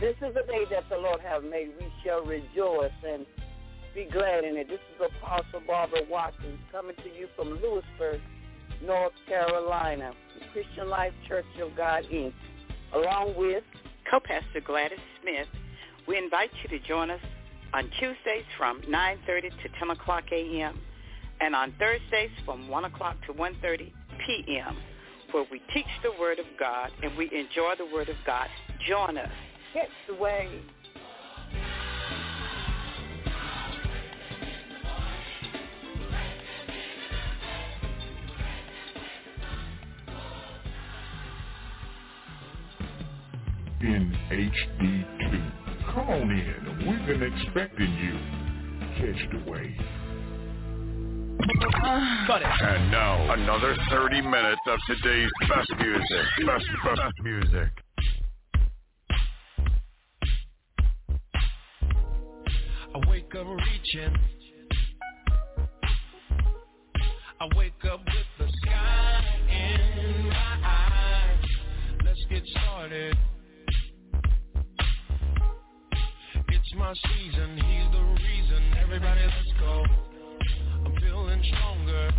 This 0.00 0.16
is 0.16 0.34
the 0.34 0.42
day 0.50 0.64
that 0.70 0.88
the 0.90 0.96
Lord 0.96 1.20
have 1.20 1.44
made. 1.44 1.70
We 1.78 1.86
shall 2.04 2.24
rejoice 2.24 2.90
and 3.06 3.24
be 3.94 4.08
glad 4.10 4.44
in 4.44 4.56
it. 4.56 4.68
This 4.68 4.80
is 4.94 5.10
Apostle 5.22 5.60
Barbara 5.66 6.00
Watkins 6.10 6.58
coming 6.72 6.96
to 6.96 7.08
you 7.08 7.28
from 7.36 7.50
Louisburg, 7.50 8.20
North 8.84 9.12
Carolina, 9.28 10.12
Christian 10.52 10.88
Life 10.88 11.12
Church 11.28 11.46
of 11.62 11.76
God, 11.76 12.04
Inc., 12.12 12.32
along 12.94 13.34
with 13.36 13.62
co-pastor 14.10 14.60
Gladys 14.66 14.98
Smith. 15.20 15.46
We 16.08 16.18
invite 16.18 16.50
you 16.62 16.78
to 16.78 16.84
join 16.86 17.10
us 17.10 17.20
on 17.72 17.84
Tuesdays 17.98 18.44
from 18.58 18.82
9.30 18.82 19.50
to 19.62 19.68
10 19.78 19.90
o'clock 19.90 20.24
a.m. 20.32 20.78
and 21.40 21.54
on 21.54 21.72
Thursdays 21.78 22.30
from 22.44 22.68
1 22.68 22.84
o'clock 22.86 23.16
to 23.26 23.32
1.30 23.32 23.92
p.m. 24.26 24.76
where 25.32 25.44
we 25.50 25.60
teach 25.74 25.86
the 26.02 26.12
Word 26.20 26.38
of 26.38 26.46
God 26.58 26.90
and 27.02 27.16
we 27.16 27.26
enjoy 27.26 27.74
the 27.78 27.86
Word 27.92 28.08
of 28.08 28.16
God. 28.26 28.48
Join 28.88 29.18
us. 29.18 29.28
Catch 29.72 29.88
the 30.08 30.14
wave. 30.14 30.62
in 43.82 44.16
HD2. 44.30 45.92
Come 45.92 46.08
on 46.08 46.30
in. 46.30 46.88
We've 46.88 47.06
been 47.06 47.32
expecting 47.32 47.92
you. 47.94 48.16
Catch 48.96 49.30
the 49.32 49.50
wave. 49.50 50.01
Cut 52.26 52.42
it. 52.42 52.46
And 52.46 52.90
now, 52.90 53.32
another 53.32 53.76
30 53.90 54.20
minutes 54.22 54.60
of 54.68 54.78
today's 54.86 55.30
best 55.48 55.72
music. 55.80 56.46
Best, 56.46 56.64
best 56.84 57.00
best 57.00 57.14
music. 57.22 57.68
I 62.94 63.10
wake 63.10 63.34
up 63.34 63.46
reaching. 63.46 64.16
I 67.40 67.48
wake 67.56 67.72
up 67.90 68.00
with 68.04 68.30
the 68.38 68.52
sky 68.62 69.24
in 69.50 70.28
my 70.28 70.58
eyes. 70.64 71.44
Let's 72.04 72.24
get 72.30 72.42
started. 72.46 73.16
It's 76.48 76.74
my 76.76 76.94
season, 76.94 77.56
he's 77.56 77.92
the 77.92 78.02
reason. 78.22 78.74
Everybody, 78.80 79.22
let's 79.22 79.60
go. 79.60 80.11
Stronger. 81.44 82.10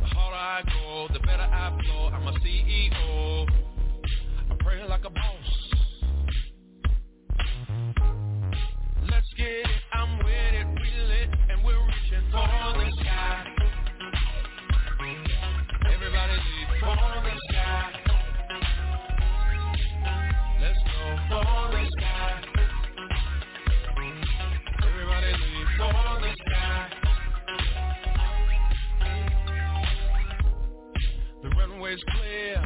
The 0.00 0.06
harder 0.06 0.36
I 0.36 0.62
go, 0.64 1.08
the 1.12 1.20
better 1.20 1.42
I 1.42 1.78
flow. 1.84 2.06
I'm 2.08 2.26
a 2.26 2.32
CEO. 2.40 3.46
I 4.50 4.54
pray 4.60 4.88
like 4.88 5.04
a 5.04 5.10
boss. 5.10 5.68
Let's 9.10 9.26
get 9.36 9.46
it, 9.46 9.66
I'm 9.92 10.18
with 10.18 10.54
it, 10.54 10.66
we 10.66 10.90
lit, 11.08 11.28
and 11.50 11.64
we're 11.64 11.86
reaching 11.86 12.24
for 12.30 12.46
the 12.46 12.87
Runway's 31.98 32.04
clear. 32.20 32.64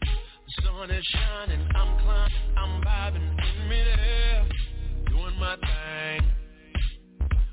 The 0.00 0.62
sun 0.62 0.90
is 0.90 1.04
shining, 1.04 1.68
I'm 1.74 1.98
climbing, 2.00 2.34
I'm 2.56 2.82
vibing 2.82 3.30
in 3.30 3.68
midair, 3.68 4.48
doing 5.08 5.38
my 5.38 5.56
thing. 5.56 6.22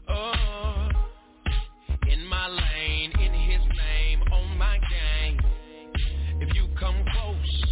Oh, 0.10 0.90
in 2.08 2.26
my 2.28 2.48
lane, 2.48 3.12
in 3.20 3.34
his 3.34 3.62
name, 3.78 4.22
on 4.32 4.58
my 4.58 4.78
gang. 4.78 5.40
If 6.42 6.56
you 6.56 6.68
come 6.80 7.04
close, 7.14 7.66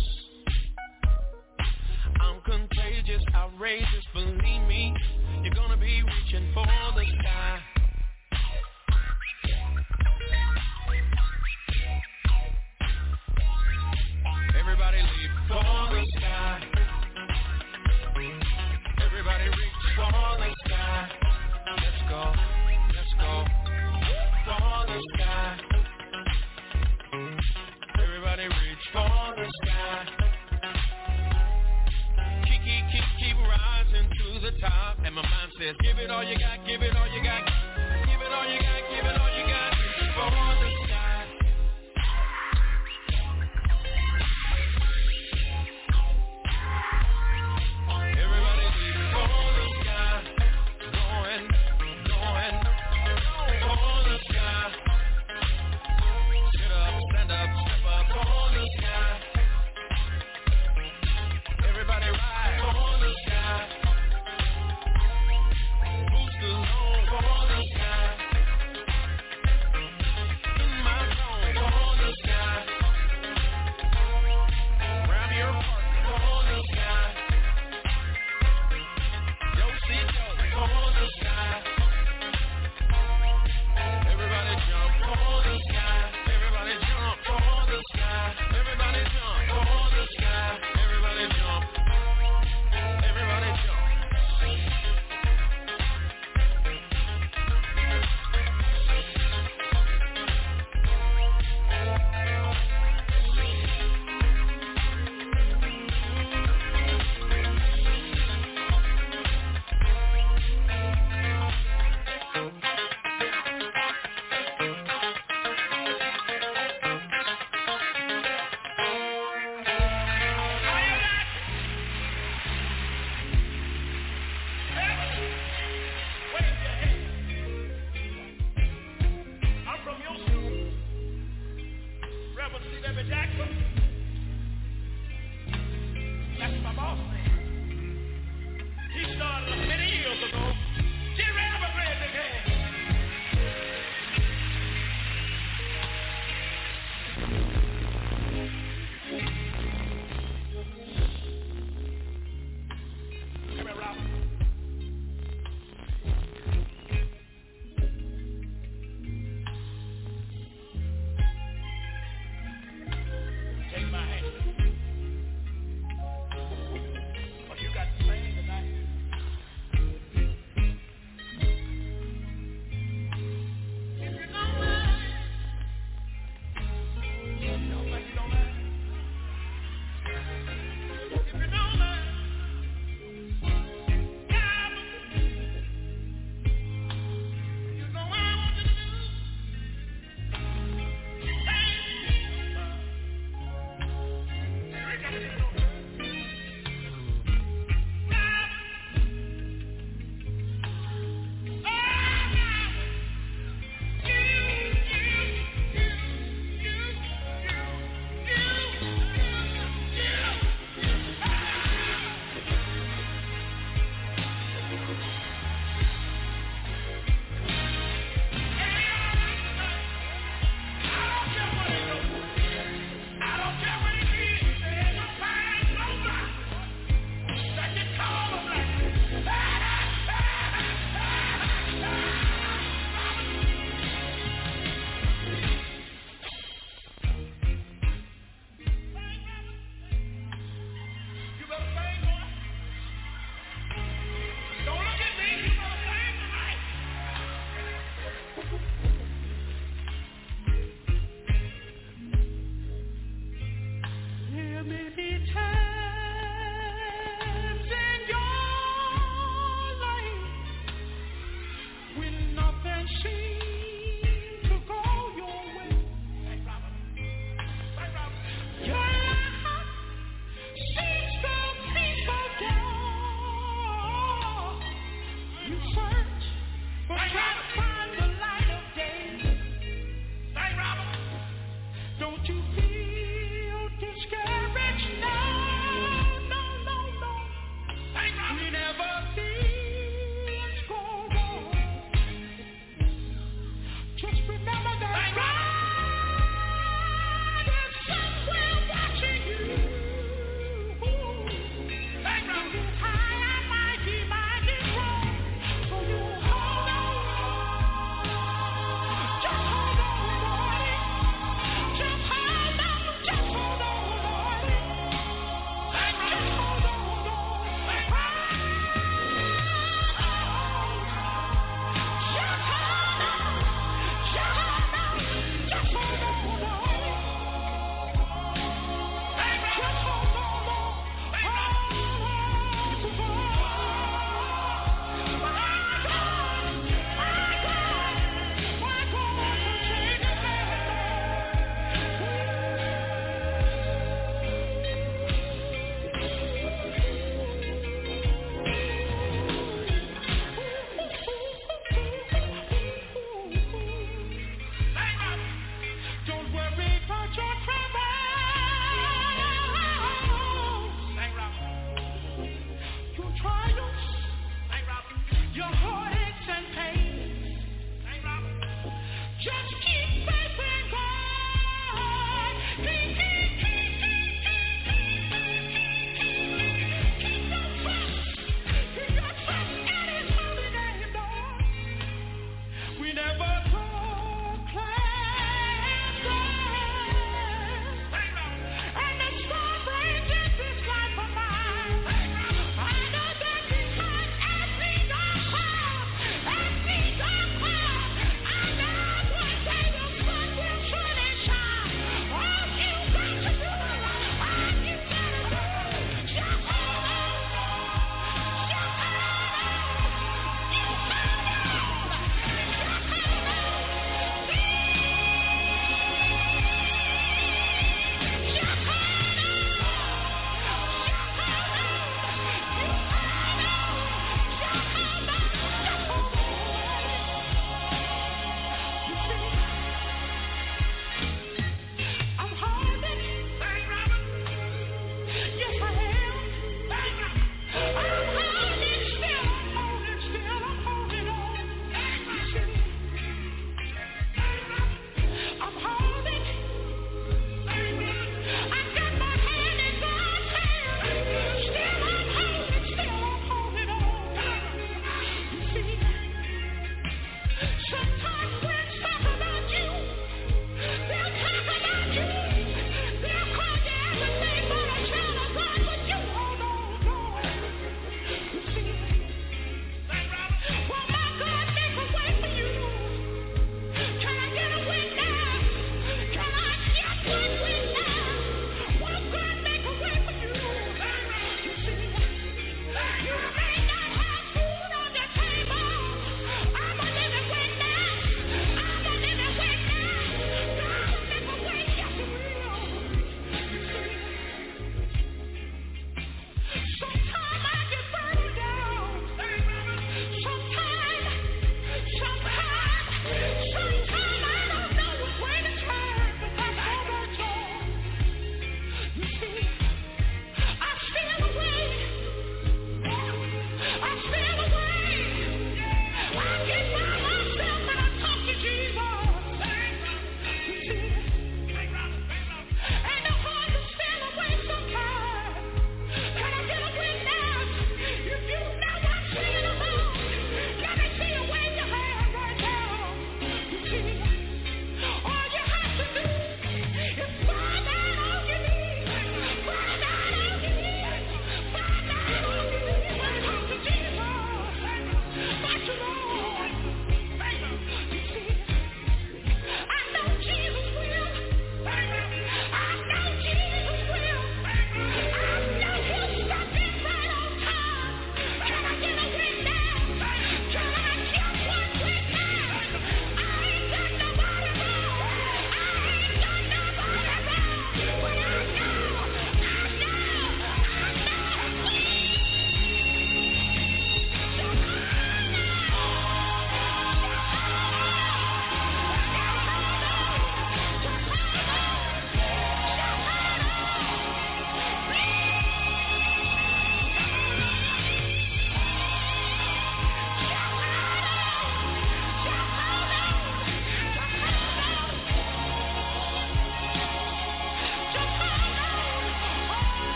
I'm 2.21 2.41
contagious, 2.41 3.23
outrageous, 3.35 4.05
believe 4.13 4.67
me, 4.67 4.93
you're 5.43 5.53
gonna 5.53 5.77
be 5.77 6.03
reaching 6.03 6.51
for 6.53 6.65
the 6.95 7.00
give 35.61 35.99
it 35.99 36.09
all 36.09 36.23
you 36.23 36.39
got, 36.39 36.65
give 36.65 36.81
it 36.81 36.95
all 36.95 37.07
you 37.13 37.21
got. 37.23 37.60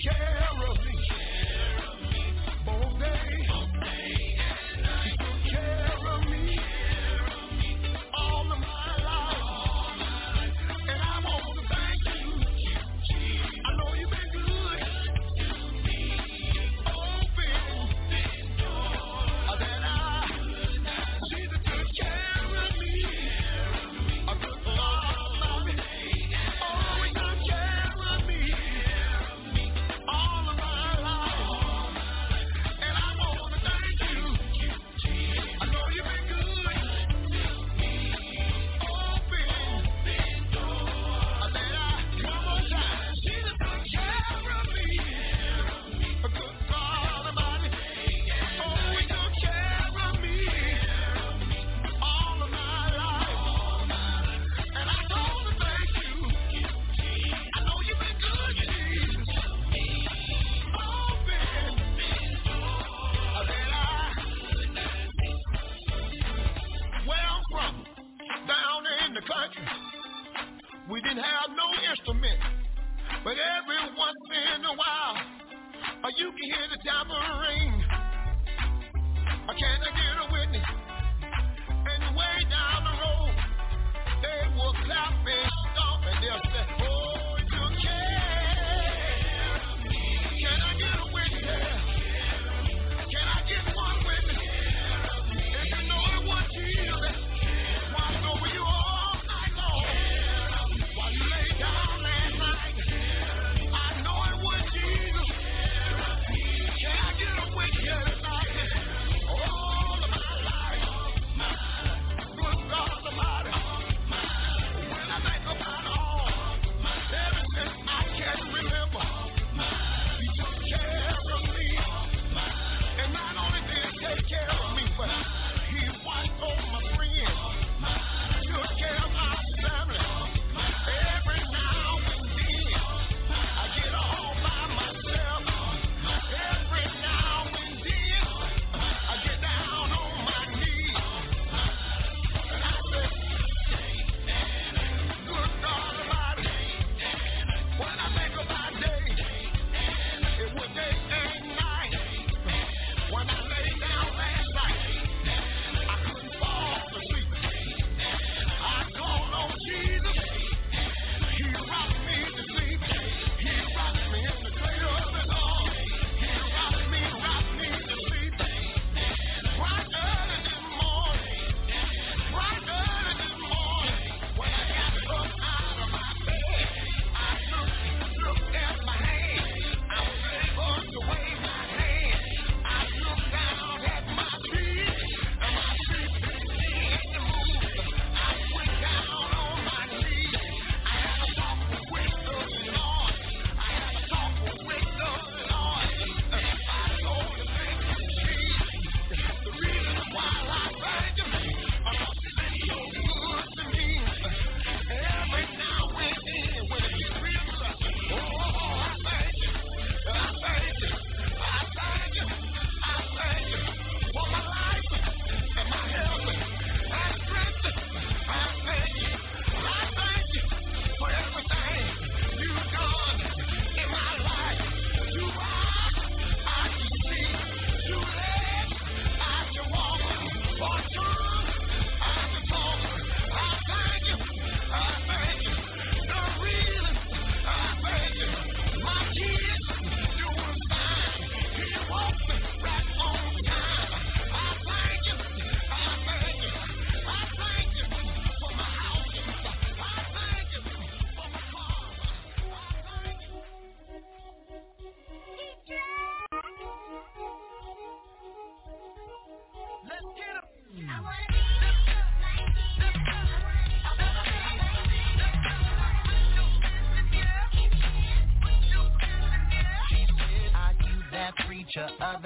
To 0.00 0.47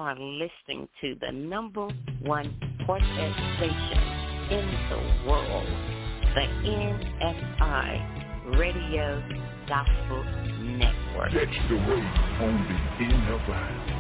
are 0.10 0.18
listening 0.18 0.90
to 1.00 1.16
the 1.22 1.32
number 1.32 1.88
one 2.24 2.60
quartet 2.84 3.32
station 3.58 4.02
in 4.50 4.66
the 4.90 5.30
world, 5.30 5.68
the 6.34 6.48
NFI 6.66 8.58
Radio 8.58 9.22
Gospel 9.68 10.24
Network. 10.64 11.32
Catch 11.32 11.70
the 11.70 11.76
wave 11.76 12.14
on 12.42 12.56
the 12.98 13.06
NFI. 13.06 13.99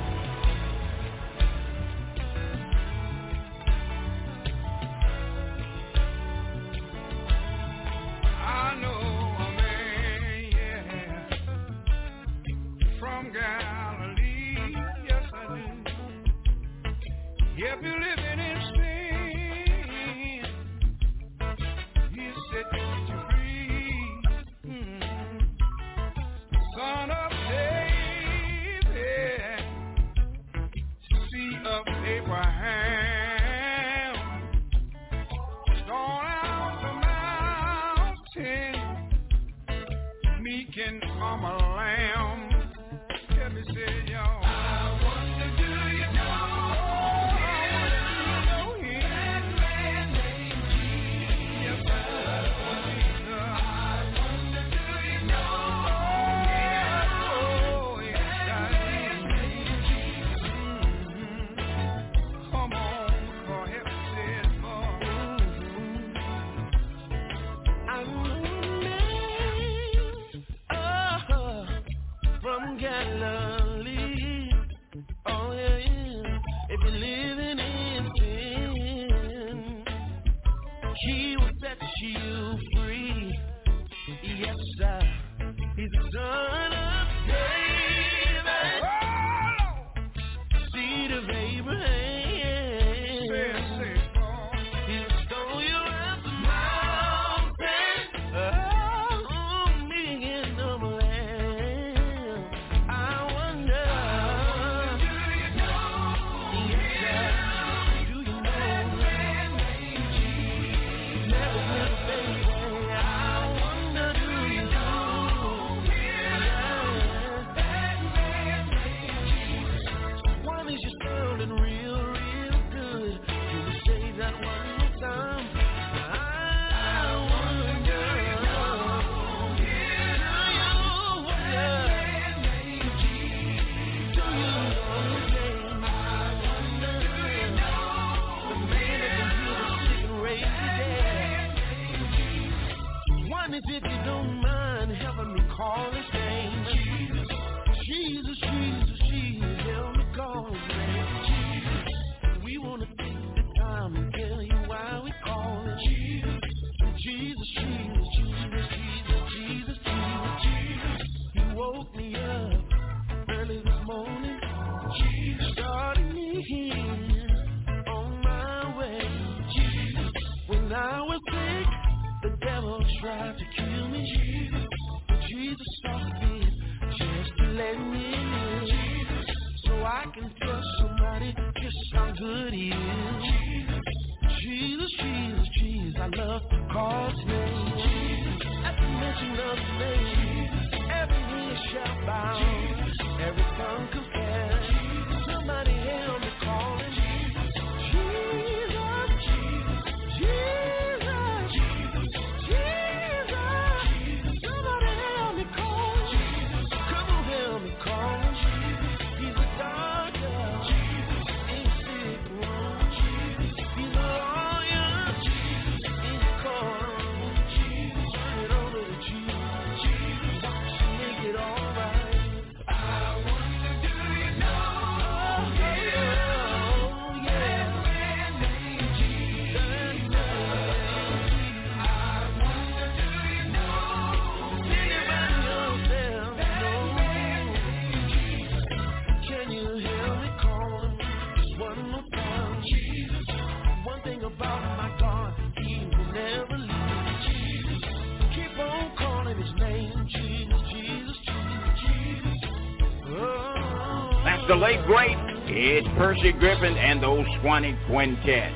great 254.90 255.16
it's 255.45 255.88
Percy 255.99 256.32
Griffin 256.32 256.76
and 256.76 257.03
those 257.03 257.24
Swanee 257.41 257.78
Quintet. 257.86 258.52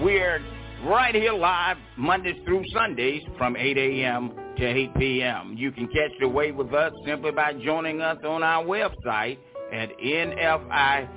We're 0.00 0.40
right 0.86 1.14
here 1.14 1.34
live 1.34 1.76
Mondays 1.98 2.36
through 2.46 2.64
Sundays 2.72 3.20
from 3.36 3.54
8 3.54 3.76
a.m. 3.76 4.32
to 4.56 4.64
8 4.64 4.94
p.m. 4.94 5.54
You 5.58 5.70
can 5.72 5.86
catch 5.88 6.12
the 6.20 6.28
wave 6.28 6.56
with 6.56 6.72
us 6.72 6.90
simply 7.04 7.32
by 7.32 7.52
joining 7.52 8.00
us 8.00 8.16
on 8.26 8.42
our 8.42 8.64
website 8.64 9.36
at 9.74 9.90
nfiradio.com. 9.98 11.10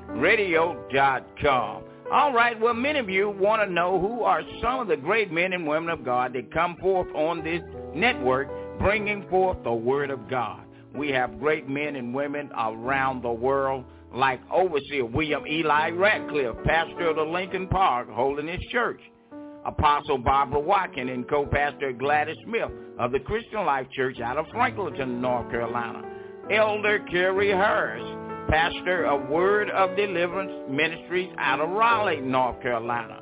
All 2.12 2.34
right, 2.34 2.60
well, 2.60 2.74
many 2.74 3.00
of 3.00 3.10
you 3.10 3.30
want 3.30 3.62
to 3.62 3.74
know 3.74 4.02
who 4.02 4.24
are 4.24 4.42
some 4.62 4.82
of 4.82 4.90
the 4.90 4.98
great 4.98 5.32
men 5.32 5.54
and 5.54 5.66
women 5.66 5.88
of 5.90 6.04
God 6.04 6.34
that 6.34 6.54
come 6.54 6.76
forth 6.82 7.08
on 7.16 7.42
this 7.42 7.62
network 7.96 8.50
bringing 8.80 9.30
forth 9.30 9.64
the 9.64 9.72
Word 9.72 10.10
of 10.10 10.30
God. 10.30 10.66
We 10.94 11.10
have 11.12 11.40
great 11.40 11.70
men 11.70 11.96
and 11.96 12.14
women 12.14 12.50
around 12.58 13.24
the 13.24 13.32
world 13.32 13.86
like 14.18 14.42
Overseer 14.52 15.06
William 15.06 15.46
Eli 15.46 15.92
Ratcliffe, 15.92 16.56
pastor 16.66 17.10
of 17.10 17.18
the 17.18 17.22
Lincoln 17.22 17.68
Park 17.68 18.10
Holiness 18.10 18.62
Church. 18.72 19.00
Apostle 19.64 20.18
Barbara 20.18 20.60
Watkins 20.60 21.12
and 21.12 21.30
co-pastor 21.30 21.92
Gladys 21.92 22.38
Smith 22.46 22.72
of 22.98 23.12
the 23.12 23.20
Christian 23.20 23.66
Life 23.66 23.86
Church 23.92 24.20
out 24.20 24.38
of 24.38 24.48
Franklinton, 24.48 25.22
North 25.22 25.52
Carolina. 25.52 26.02
Elder 26.52 27.00
Kerry 27.12 27.50
Harris, 27.50 28.04
pastor 28.50 29.06
of 29.06 29.30
Word 29.30 29.70
of 29.70 29.96
Deliverance 29.96 30.68
Ministries 30.70 31.30
out 31.38 31.60
of 31.60 31.70
Raleigh, 31.70 32.22
North 32.22 32.60
Carolina. 32.62 33.20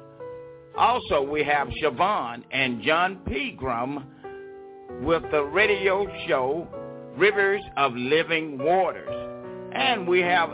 Also, 0.78 1.22
we 1.22 1.44
have 1.44 1.68
Siobhan 1.82 2.44
and 2.52 2.82
John 2.84 3.20
Pegram 3.26 4.06
with 5.02 5.24
the 5.32 5.44
radio 5.44 6.08
show 6.28 6.68
Rivers 7.18 7.62
of 7.76 7.94
Living 7.96 8.60
Waters. 8.60 9.32
And 9.74 10.08
we 10.08 10.22
have 10.22 10.52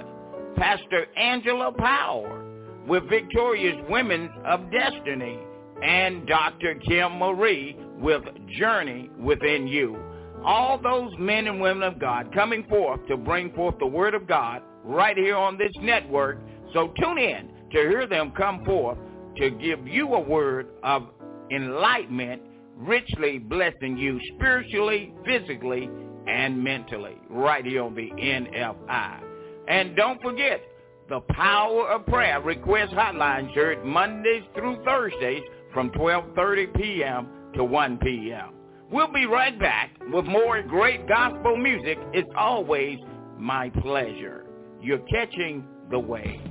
Pastor 0.56 1.08
Angela 1.18 1.72
Power 1.72 2.46
with 2.88 3.10
Victorious 3.10 3.76
Women 3.90 4.30
of 4.46 4.72
Destiny 4.72 5.40
and 5.84 6.28
Dr. 6.28 6.76
Kim 6.76 7.18
Marie 7.18 7.76
with 8.00 8.24
Journey 8.58 9.10
Within 9.20 9.68
You. 9.68 9.98
All 10.44 10.78
those 10.78 11.12
men 11.20 11.48
and 11.48 11.62
women 11.62 11.84
of 11.84 12.00
God 12.00 12.34
coming 12.34 12.66
forth 12.68 13.06
to 13.08 13.18
bring 13.18 13.54
forth 13.54 13.76
the 13.80 13.88
Word 13.88 14.16
of 14.16 14.28
God 14.28 14.62
right 14.84 15.18
here 15.18 15.38
on 15.38 15.58
this 15.58 15.72
network. 15.82 16.40
So 16.74 16.94
tune 17.00 17.18
in 17.18 17.50
to 17.72 17.78
hear 17.78 18.08
them 18.08 18.32
come 18.36 18.64
forth 18.66 18.98
to 19.38 19.50
give 19.52 19.88
you 19.88 20.14
a 20.14 20.20
word 20.20 20.68
of 20.84 21.04
enlightenment, 21.52 22.42
richly 22.78 23.40
blessing 23.40 23.98
you 23.98 24.20
spiritually, 24.36 25.14
physically, 25.26 25.90
and 26.28 26.62
mentally 26.64 27.18
right 27.30 27.66
here 27.66 27.84
on 27.84 27.96
the 27.96 28.10
NFI. 28.12 29.31
And 29.72 29.96
don't 29.96 30.22
forget, 30.22 30.62
the 31.08 31.22
Power 31.30 31.92
of 31.92 32.06
Prayer 32.06 32.42
request 32.42 32.92
hotline 32.92 33.54
shirt 33.54 33.86
Mondays 33.86 34.44
through 34.54 34.84
Thursdays 34.84 35.44
from 35.74 35.92
12.30 35.92 36.76
p.m. 36.76 37.30
to 37.56 37.64
1 37.64 37.98
p.m. 38.00 38.54
We'll 38.92 39.14
be 39.14 39.26
right 39.26 39.58
back 39.58 39.92
with 40.12 40.26
more 40.26 40.62
great 40.62 41.08
gospel 41.08 41.56
music. 41.56 41.98
It's 42.12 42.30
always 42.38 42.98
my 43.38 43.70
pleasure. 43.82 44.46
You're 44.82 45.06
catching 45.10 45.64
the 45.90 46.00
wave. 46.00 46.42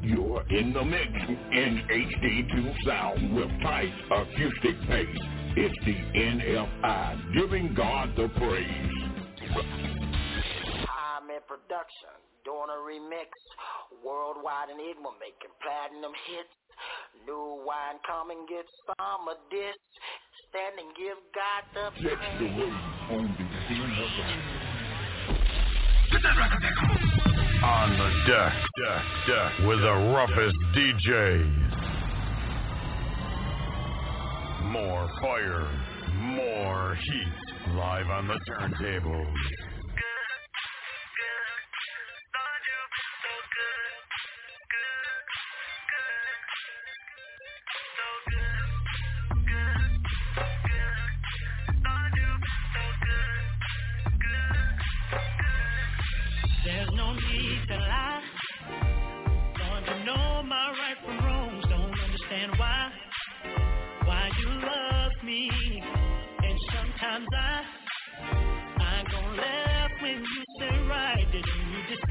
You're 0.00 0.48
in 0.48 0.72
the 0.72 0.84
mix 0.84 1.10
in 1.50 1.82
HD2 1.90 2.86
sound 2.86 3.34
with 3.34 3.48
tight 3.60 3.92
acoustic 4.08 4.88
bass. 4.88 5.18
It's 5.56 5.84
the 5.84 5.96
NFI, 6.16 7.34
giving 7.34 7.74
God 7.74 8.14
the 8.16 8.28
praise. 8.38 9.12
I'm 11.22 11.28
in 11.28 11.42
production, 11.48 12.11
doing 12.44 12.70
a 12.70 12.78
remix, 12.82 13.30
worldwide 14.04 14.70
enigma 14.70 15.12
making 15.20 15.52
platinum 15.62 16.12
hits. 16.28 16.54
New 17.26 17.62
wine 17.66 17.98
come 18.06 18.30
and 18.30 18.48
get 18.48 18.66
some 18.86 19.28
of 19.28 19.36
this. 19.50 19.76
Stand 20.50 20.78
and 20.80 20.90
give 20.96 21.18
God 21.32 21.62
the 21.72 21.84
Check 22.02 22.18
the 22.38 22.46
praise. 22.48 22.58
wave 22.58 22.74
on 23.10 23.24
the 23.38 23.74
NFI. 23.78 24.30
Get 26.12 26.20
that 26.22 26.36
record 26.36 26.62
back 26.62 26.76
on. 26.82 26.90
On 27.62 27.88
the 27.94 28.10
deck, 28.26 28.54
deck, 28.82 29.04
deck, 29.28 29.52
with 29.68 29.80
the 29.80 29.94
roughest 30.10 30.56
DJs. 30.74 31.52
More 34.72 35.06
fire, 35.20 35.68
more 36.18 36.96
heat, 36.96 37.36
live 37.76 38.08
on 38.08 38.26
the 38.26 38.38
turntables. 38.50 39.34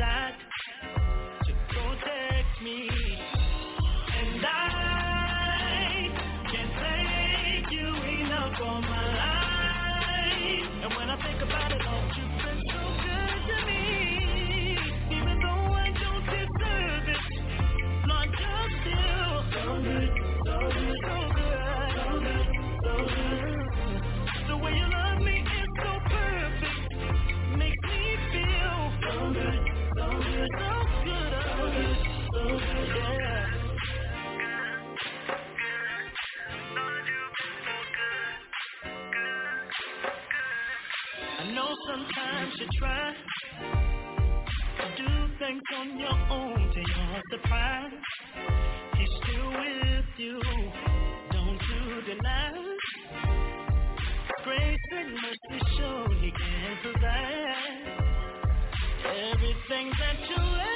You 0.01 0.30
try 42.81 43.13
to 44.79 44.85
do 44.97 45.11
things 45.39 45.61
on 45.77 45.99
your 45.99 46.17
own 46.31 46.71
to 46.73 46.79
your 46.79 47.21
surprise. 47.31 47.93
He's 48.97 49.09
still 49.21 49.49
with 49.49 50.05
you, 50.17 50.41
don't 51.31 51.61
you 51.69 52.01
deny. 52.13 52.53
Grace 54.43 54.77
and 54.97 55.13
mercy 55.13 55.59
show 55.77 56.07
he 56.21 56.31
can 56.31 56.77
provide 56.81 58.09
everything 59.05 59.91
that 59.99 60.19
you 60.29 60.43
ever 60.61 60.70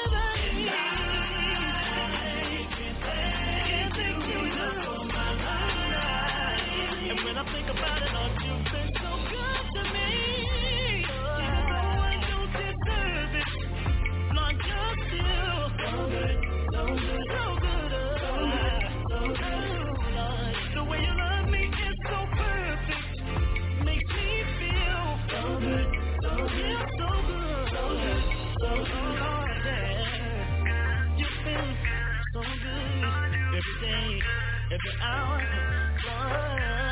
every 34.72 34.92
hour. 35.02 36.85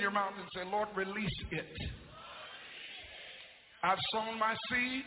your 0.00 0.10
mouth 0.10 0.32
and 0.38 0.48
say, 0.54 0.70
Lord, 0.70 0.88
release 0.96 1.42
it. 1.50 1.66
I've 3.82 3.98
sown 4.12 4.38
my 4.38 4.54
seed 4.70 5.04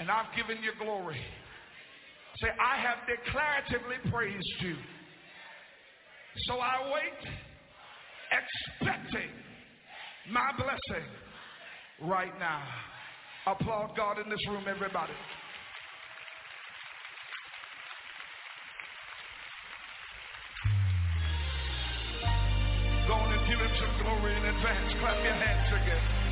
and 0.00 0.10
I've 0.10 0.34
given 0.36 0.62
you 0.62 0.72
glory. 0.82 1.20
Say, 2.40 2.48
I 2.60 2.80
have 2.80 2.98
declaratively 3.08 4.10
praised 4.12 4.62
you. 4.62 4.76
So 6.46 6.54
I 6.60 6.92
wait, 6.92 7.32
expecting 8.30 9.30
my 10.30 10.50
blessing 10.56 11.08
right 12.02 12.38
now. 12.38 12.62
Applaud 13.46 13.96
God 13.96 14.18
in 14.18 14.28
this 14.28 14.46
room, 14.48 14.64
everybody. 14.68 15.14
advance. 24.48 24.94
Clap 25.00 25.22
your 25.22 25.34
hands 25.34 25.72
again. 25.82 26.27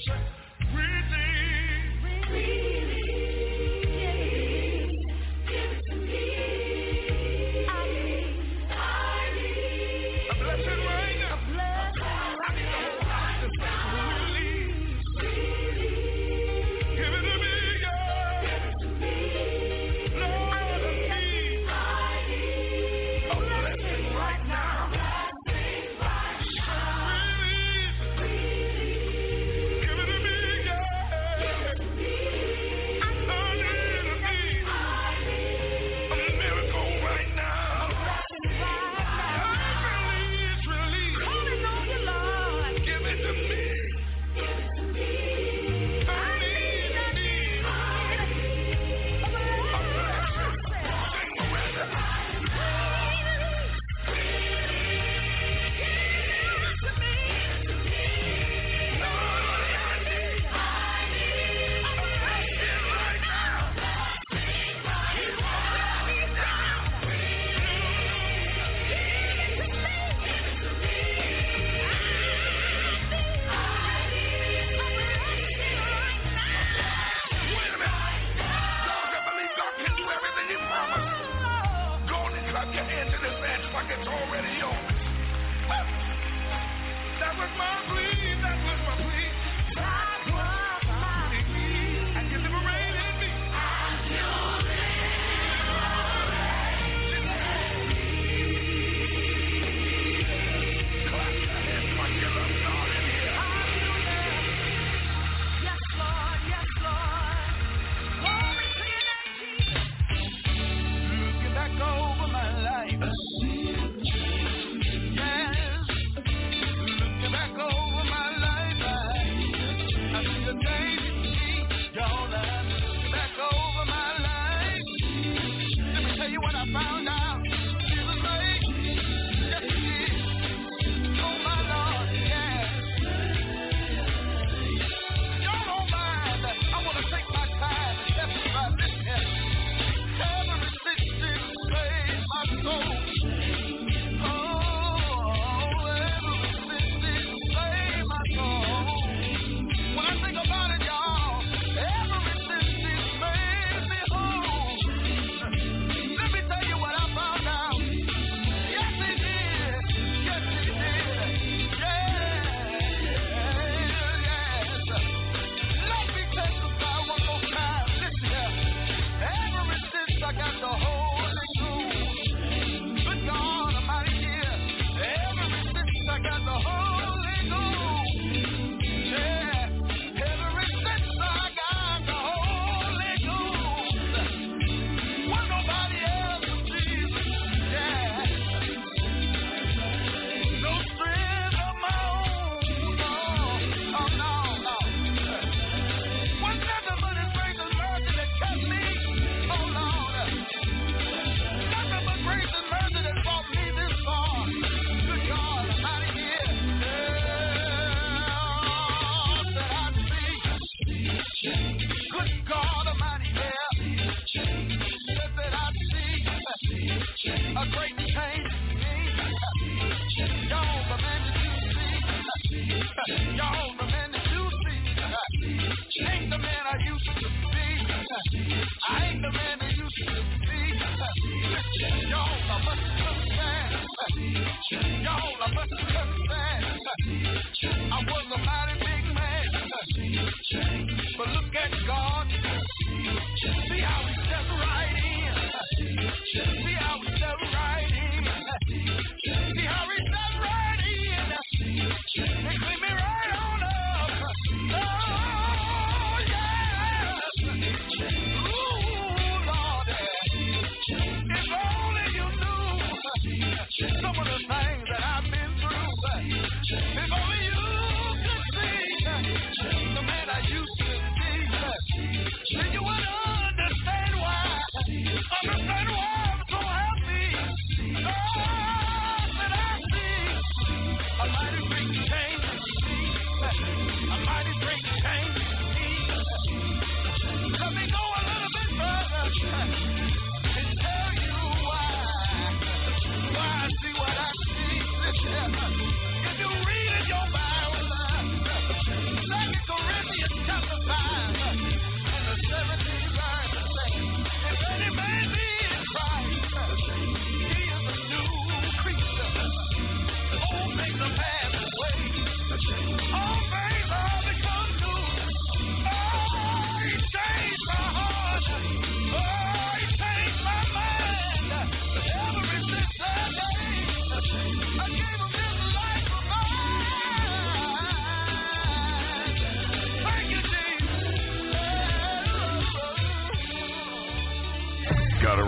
shake. 0.00 0.45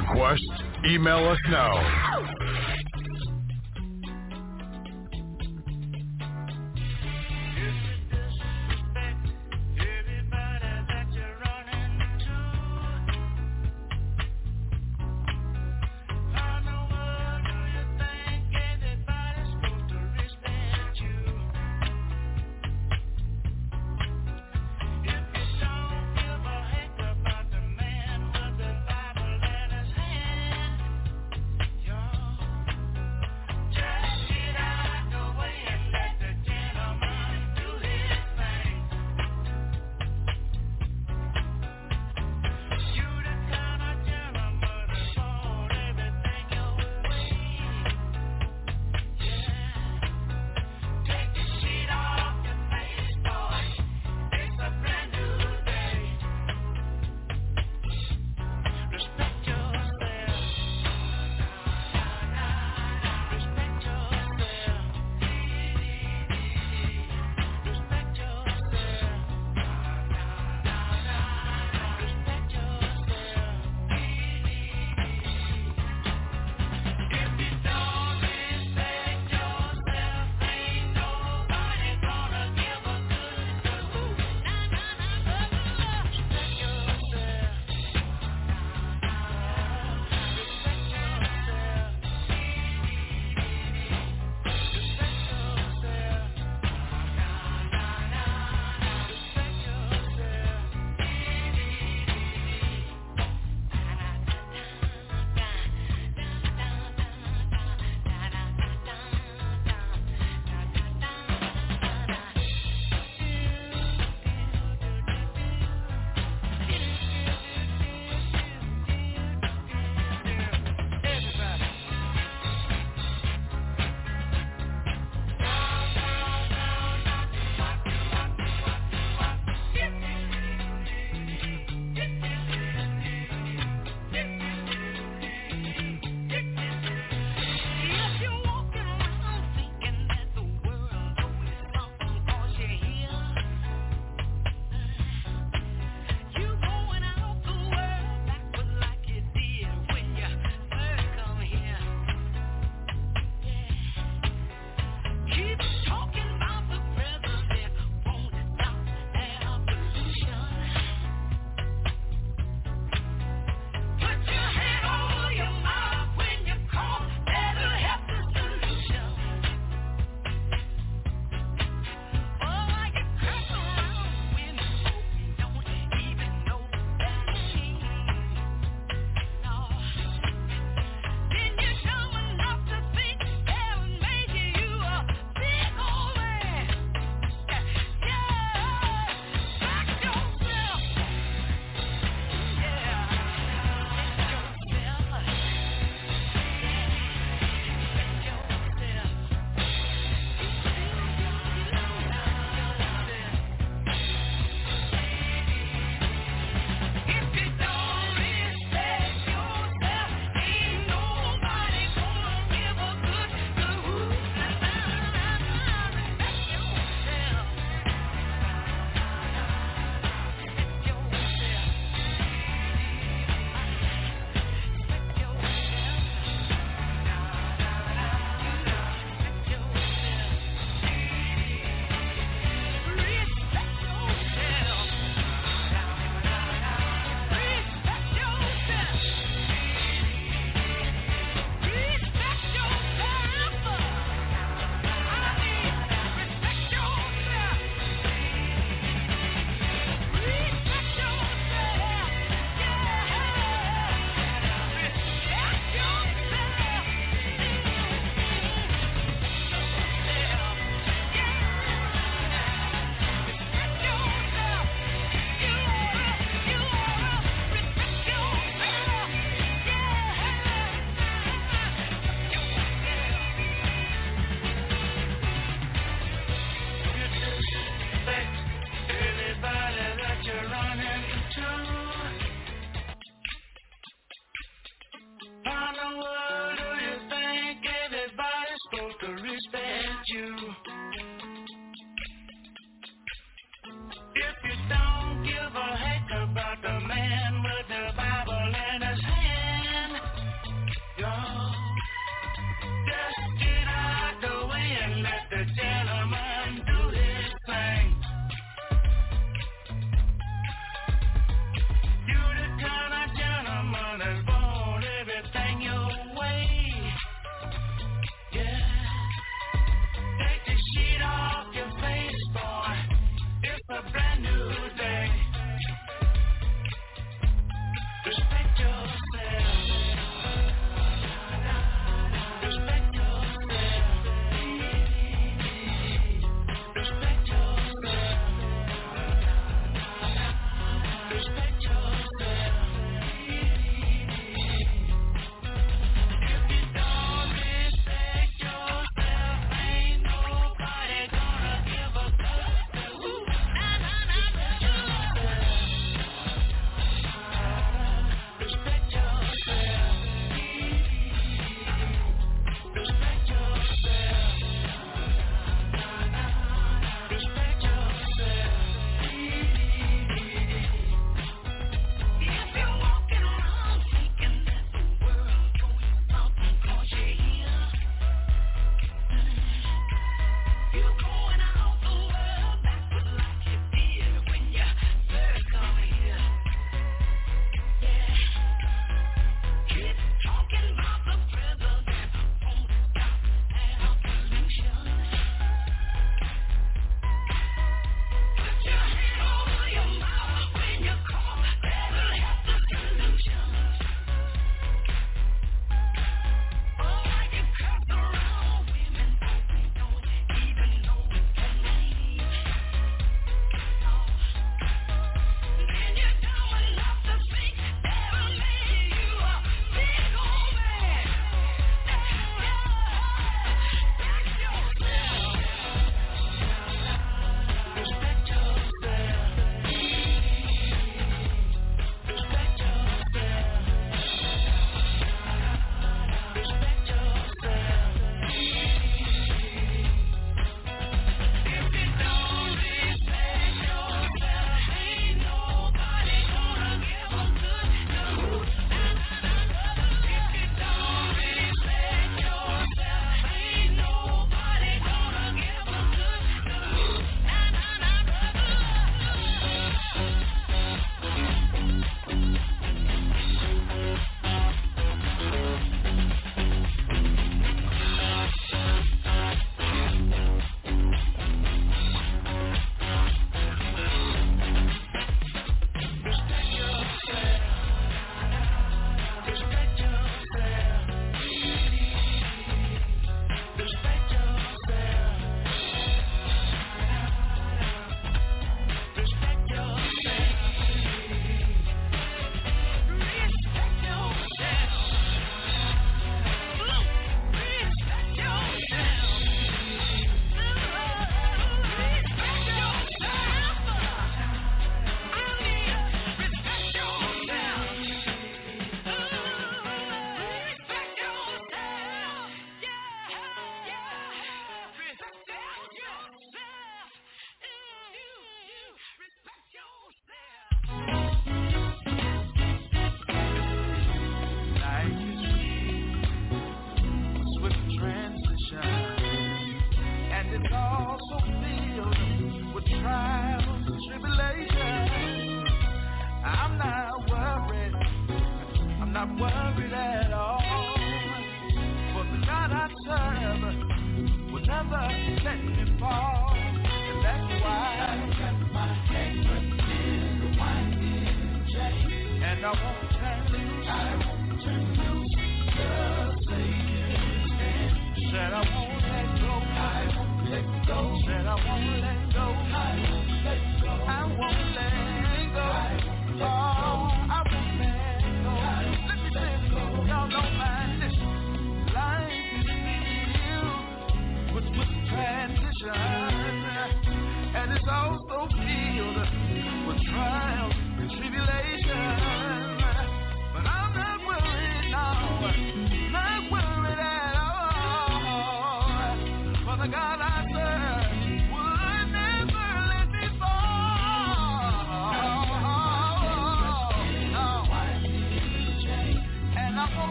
Request? 0.00 0.42
Email 0.86 1.28
us 1.28 1.38
now. 1.50 2.59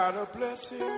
God 0.00 0.28
bless 0.34 0.58
you. 0.70 0.89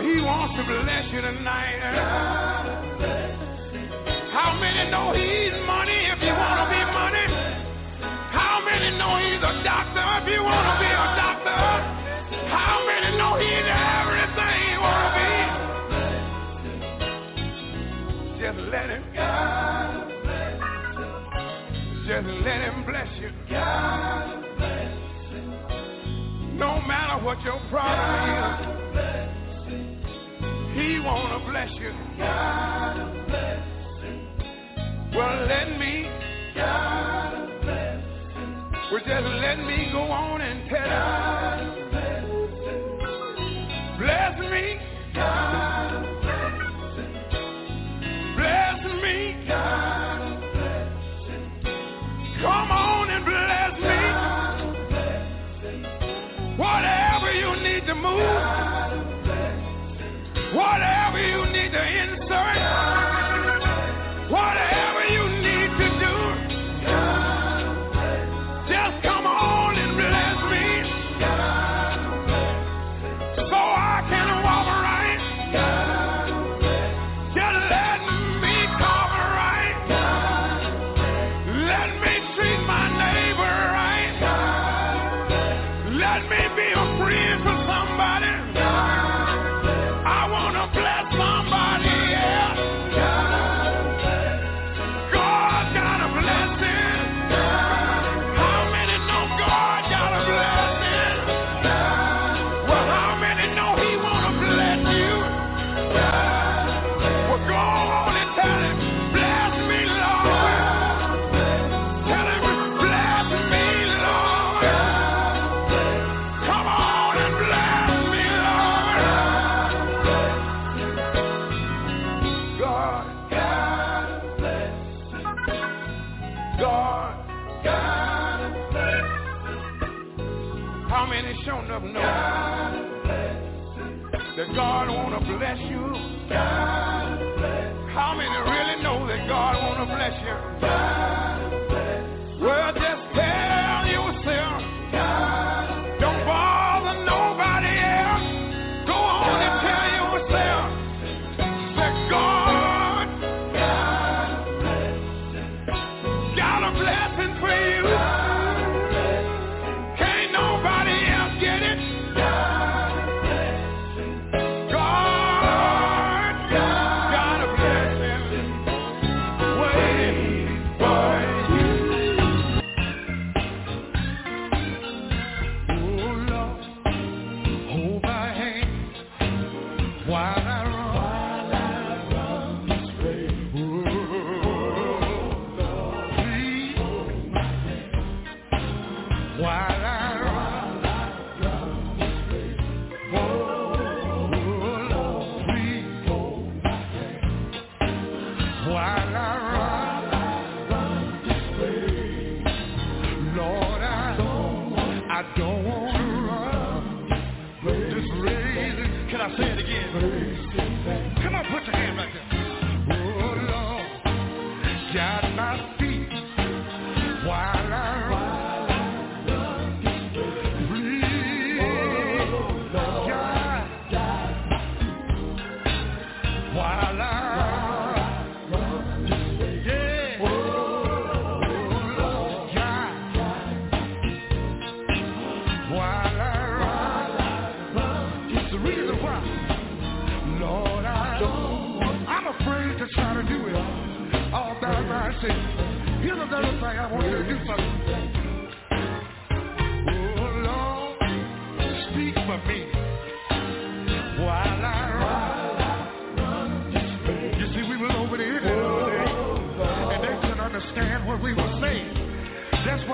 He 0.00 0.16
wants 0.22 0.56
to 0.56 0.64
bless 0.64 1.12
you 1.12 1.20
tonight. 1.20 1.76
How 4.32 4.56
many 4.58 4.90
know 4.90 5.12
he's 5.12 5.52
money 5.68 6.08
if 6.08 6.22
you 6.24 6.32
want 6.32 6.56
to 6.64 6.72
be 6.72 6.80
money? 6.88 7.28
How 8.32 8.64
many 8.64 8.96
know 8.96 9.20
he's 9.20 9.44
a 9.44 9.60
doctor 9.62 10.00
if 10.22 10.28
you 10.32 10.42
want 10.42 10.64
to 10.72 10.80
be 10.80 10.88
a 10.88 11.04
doctor? 11.20 11.52
How 12.48 12.80
many 12.88 13.12
know 13.20 13.36
he's 13.36 13.68
everything 13.68 14.72
you 14.72 14.80
want 14.80 15.04
to 15.04 15.20
be? 15.20 15.28
Just 18.40 18.56
let 18.72 18.88
him. 18.88 19.04
Just 22.08 22.26
let 22.40 22.60
him 22.64 22.84
bless 22.88 23.08
you. 23.20 23.30
No 26.56 26.80
matter 26.88 27.22
what 27.22 27.42
your 27.42 27.60
problem 27.68 28.80
is. 28.80 28.89
He 30.80 30.98
wanna 30.98 31.38
bless 31.50 31.70
you. 31.78 31.92
God 32.16 32.96
a 32.96 33.24
blessing. 33.28 34.18
Well, 35.14 35.46
let 35.46 35.78
me. 35.78 36.08
God 36.54 37.34
a 37.34 37.36
blessing. 37.60 38.72
Well, 38.90 39.02
just 39.06 39.26
let 39.44 39.58
me 39.58 39.90
go 39.92 40.00
on 40.00 40.40
and 40.40 40.70
tell 40.70 40.88
God 40.88 41.60
you. 41.76 41.84
God 41.84 41.90
blessing. 41.90 42.38
Bless 43.98 44.38
me. 44.40 44.78
God 45.14 45.92
a 45.92 46.02
blessing. 46.22 47.12
Bless 48.36 48.80
me. 49.02 49.16
God 49.46 50.20
a 50.22 50.34
blessing. 50.54 51.44
Come 52.40 52.70
on 52.72 53.10
and 53.10 53.24
bless 53.26 53.74
God. 53.84 54.56
Whatever 56.58 57.32
you 57.32 57.50
need 57.62 57.86
to 57.86 57.94
move. 57.94 58.59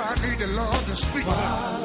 I 0.07 0.15
need 0.25 0.39
the 0.39 0.47
Lord 0.47 0.87
to 0.87 0.97
speak. 0.97 1.27
Wow. 1.27 1.76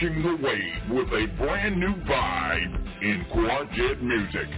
catching 0.00 0.22
the 0.22 0.36
wave 0.42 0.96
with 0.96 1.08
a 1.08 1.26
brand 1.36 1.78
new 1.78 1.94
vibe 2.04 3.02
in 3.02 3.24
Quartet 3.32 4.02
Music 4.02 4.48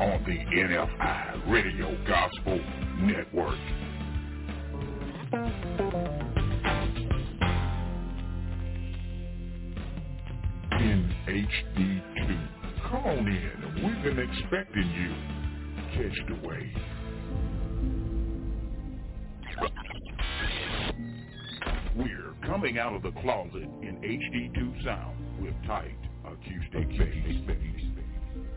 on 0.00 0.22
the 0.24 0.38
NFI 0.56 1.50
Radio 1.50 1.96
Gospel 2.06 2.60
Network. 3.00 3.58
In 10.80 11.12
HD2. 11.26 12.48
Come 12.88 13.04
on 13.04 13.26
in. 13.26 13.74
We've 13.84 14.02
been 14.02 14.18
expecting 14.18 14.90
you. 14.90 15.14
Catch 15.94 16.26
the 16.28 16.48
wave. 16.48 17.03
Coming 22.64 22.78
out 22.78 22.94
of 22.94 23.02
the 23.02 23.12
closet 23.20 23.68
in 23.82 24.00
HD2 24.00 24.84
sound 24.84 25.18
with 25.38 25.52
tight 25.66 25.98
acoustic 26.24 26.88
bass. 26.96 27.44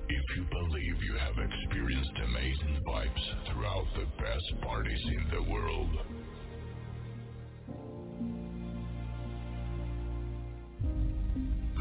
If 0.07 0.23
you 0.37 0.45
believe 0.49 1.03
you 1.03 1.17
have 1.19 1.35
experienced 1.37 2.11
amazing 2.23 2.83
vibes 2.87 3.51
throughout 3.51 3.85
the 3.97 4.05
best 4.23 4.61
parties 4.61 5.01
in 5.07 5.27
the 5.29 5.51
world, 5.51 5.89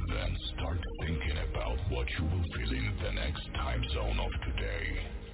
then 0.09 0.37
start 0.57 0.81
thinking 1.03 1.39
about 1.53 1.79
what 1.91 2.09
you 2.19 2.25
will 2.25 2.43
feel 2.57 2.73
in 2.77 2.93
the 3.05 3.13
next 3.13 3.47
time 3.55 3.85
zone 3.95 4.19
of 4.19 4.33
today. 4.53 5.26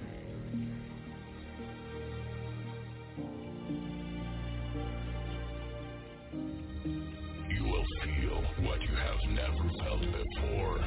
will 7.83 8.05
feel 8.05 8.43
what 8.65 8.81
you 8.81 8.95
have 8.95 9.19
never 9.29 9.69
felt 9.83 10.01
before. 10.01 10.79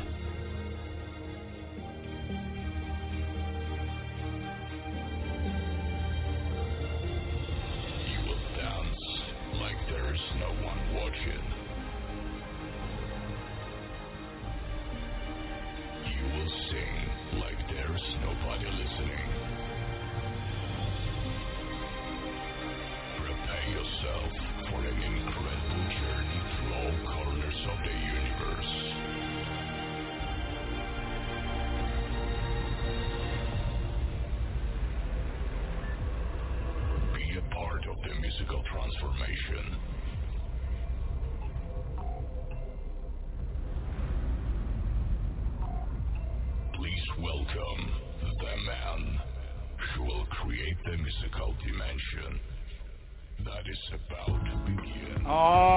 You 8.08 8.18
will 8.26 8.42
dance 8.57 9.05
like 9.60 9.76
there 9.89 10.15
is 10.15 10.20
no 10.39 10.49
one 10.65 10.94
watching. 10.94 11.44
You 16.07 16.25
will 16.39 16.52
sing 16.70 17.41
like 17.41 17.60
there 17.68 17.94
is 17.94 18.02
nobody 18.23 18.66
listening. 18.66 18.95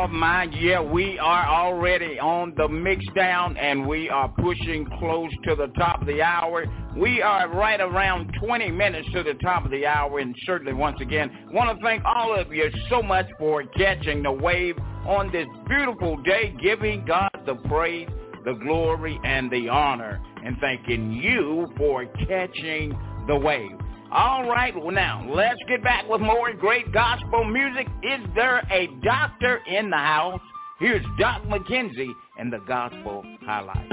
Oh 0.10 0.12
my, 0.12 0.46
yeah, 0.46 0.82
we 0.82 1.20
are 1.20 1.46
already 1.46 2.20
on 2.20 2.56
the 2.58 2.68
mix 2.68 3.06
down 3.16 3.56
and 3.58 3.88
we 3.88 4.10
are 4.10 4.28
pushing 4.28 4.88
close 4.98 5.30
to 5.44 5.56
the 5.56 5.68
top 5.78 6.02
of 6.02 6.08
the 6.08 6.24
hour. 6.24 6.66
We 6.98 7.22
are 7.22 7.48
right 7.48 7.80
around 7.80 8.34
20 8.44 8.72
minutes 8.72 9.08
to 9.14 9.22
the 9.22 9.36
top 9.36 9.66
of 9.66 9.72
the 9.72 9.86
hour 9.86 10.18
and 10.18 10.36
certainly 10.48 10.74
once 10.74 10.98
again 11.00 11.50
want 11.52 11.78
to 11.78 11.86
thank 11.86 12.04
all 12.06 12.36
of 12.36 12.52
you 12.52 12.72
so 12.90 13.04
much 13.04 13.28
for 13.38 13.64
catching 13.78 14.24
the 14.24 14.32
wave 14.32 14.78
on 15.06 15.32
this 15.32 15.48
beautiful 15.68 16.18
day, 16.24 16.56
giving 16.60 17.06
God 17.06 17.30
the 17.46 17.56
praise, 17.68 18.10
the 18.46 18.54
glory, 18.54 19.20
and 19.24 19.52
the 19.52 19.70
honor 19.70 20.20
and 20.44 20.58
thanking 20.60 21.12
you 21.12 21.72
for 21.78 22.08
catching 22.28 22.98
the 23.28 23.36
wave. 23.36 23.78
All 24.12 24.50
right, 24.50 24.76
well 24.76 24.90
now, 24.90 25.24
let's 25.30 25.60
get 25.68 25.84
back 25.84 26.10
with 26.10 26.20
more 26.20 26.52
great 26.54 26.92
gospel 26.92 27.44
music. 27.44 27.86
Is 28.02 28.20
there 28.34 28.58
a 28.72 28.88
doctor 29.04 29.60
in 29.68 29.92
the 29.92 29.98
house? 29.98 30.42
Here's 30.80 31.06
Doc 31.20 31.44
McKenzie 31.44 32.12
and 32.40 32.52
the 32.52 32.58
Gospel 32.68 33.24
Highlights. 33.46 33.88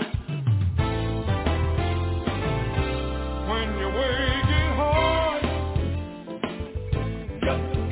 When 3.47 3.79
you're 3.79 3.93
working 3.93 4.73
hard, 4.79 5.43
just 7.43 7.86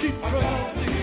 keep 0.00 0.20
running. 0.22 0.95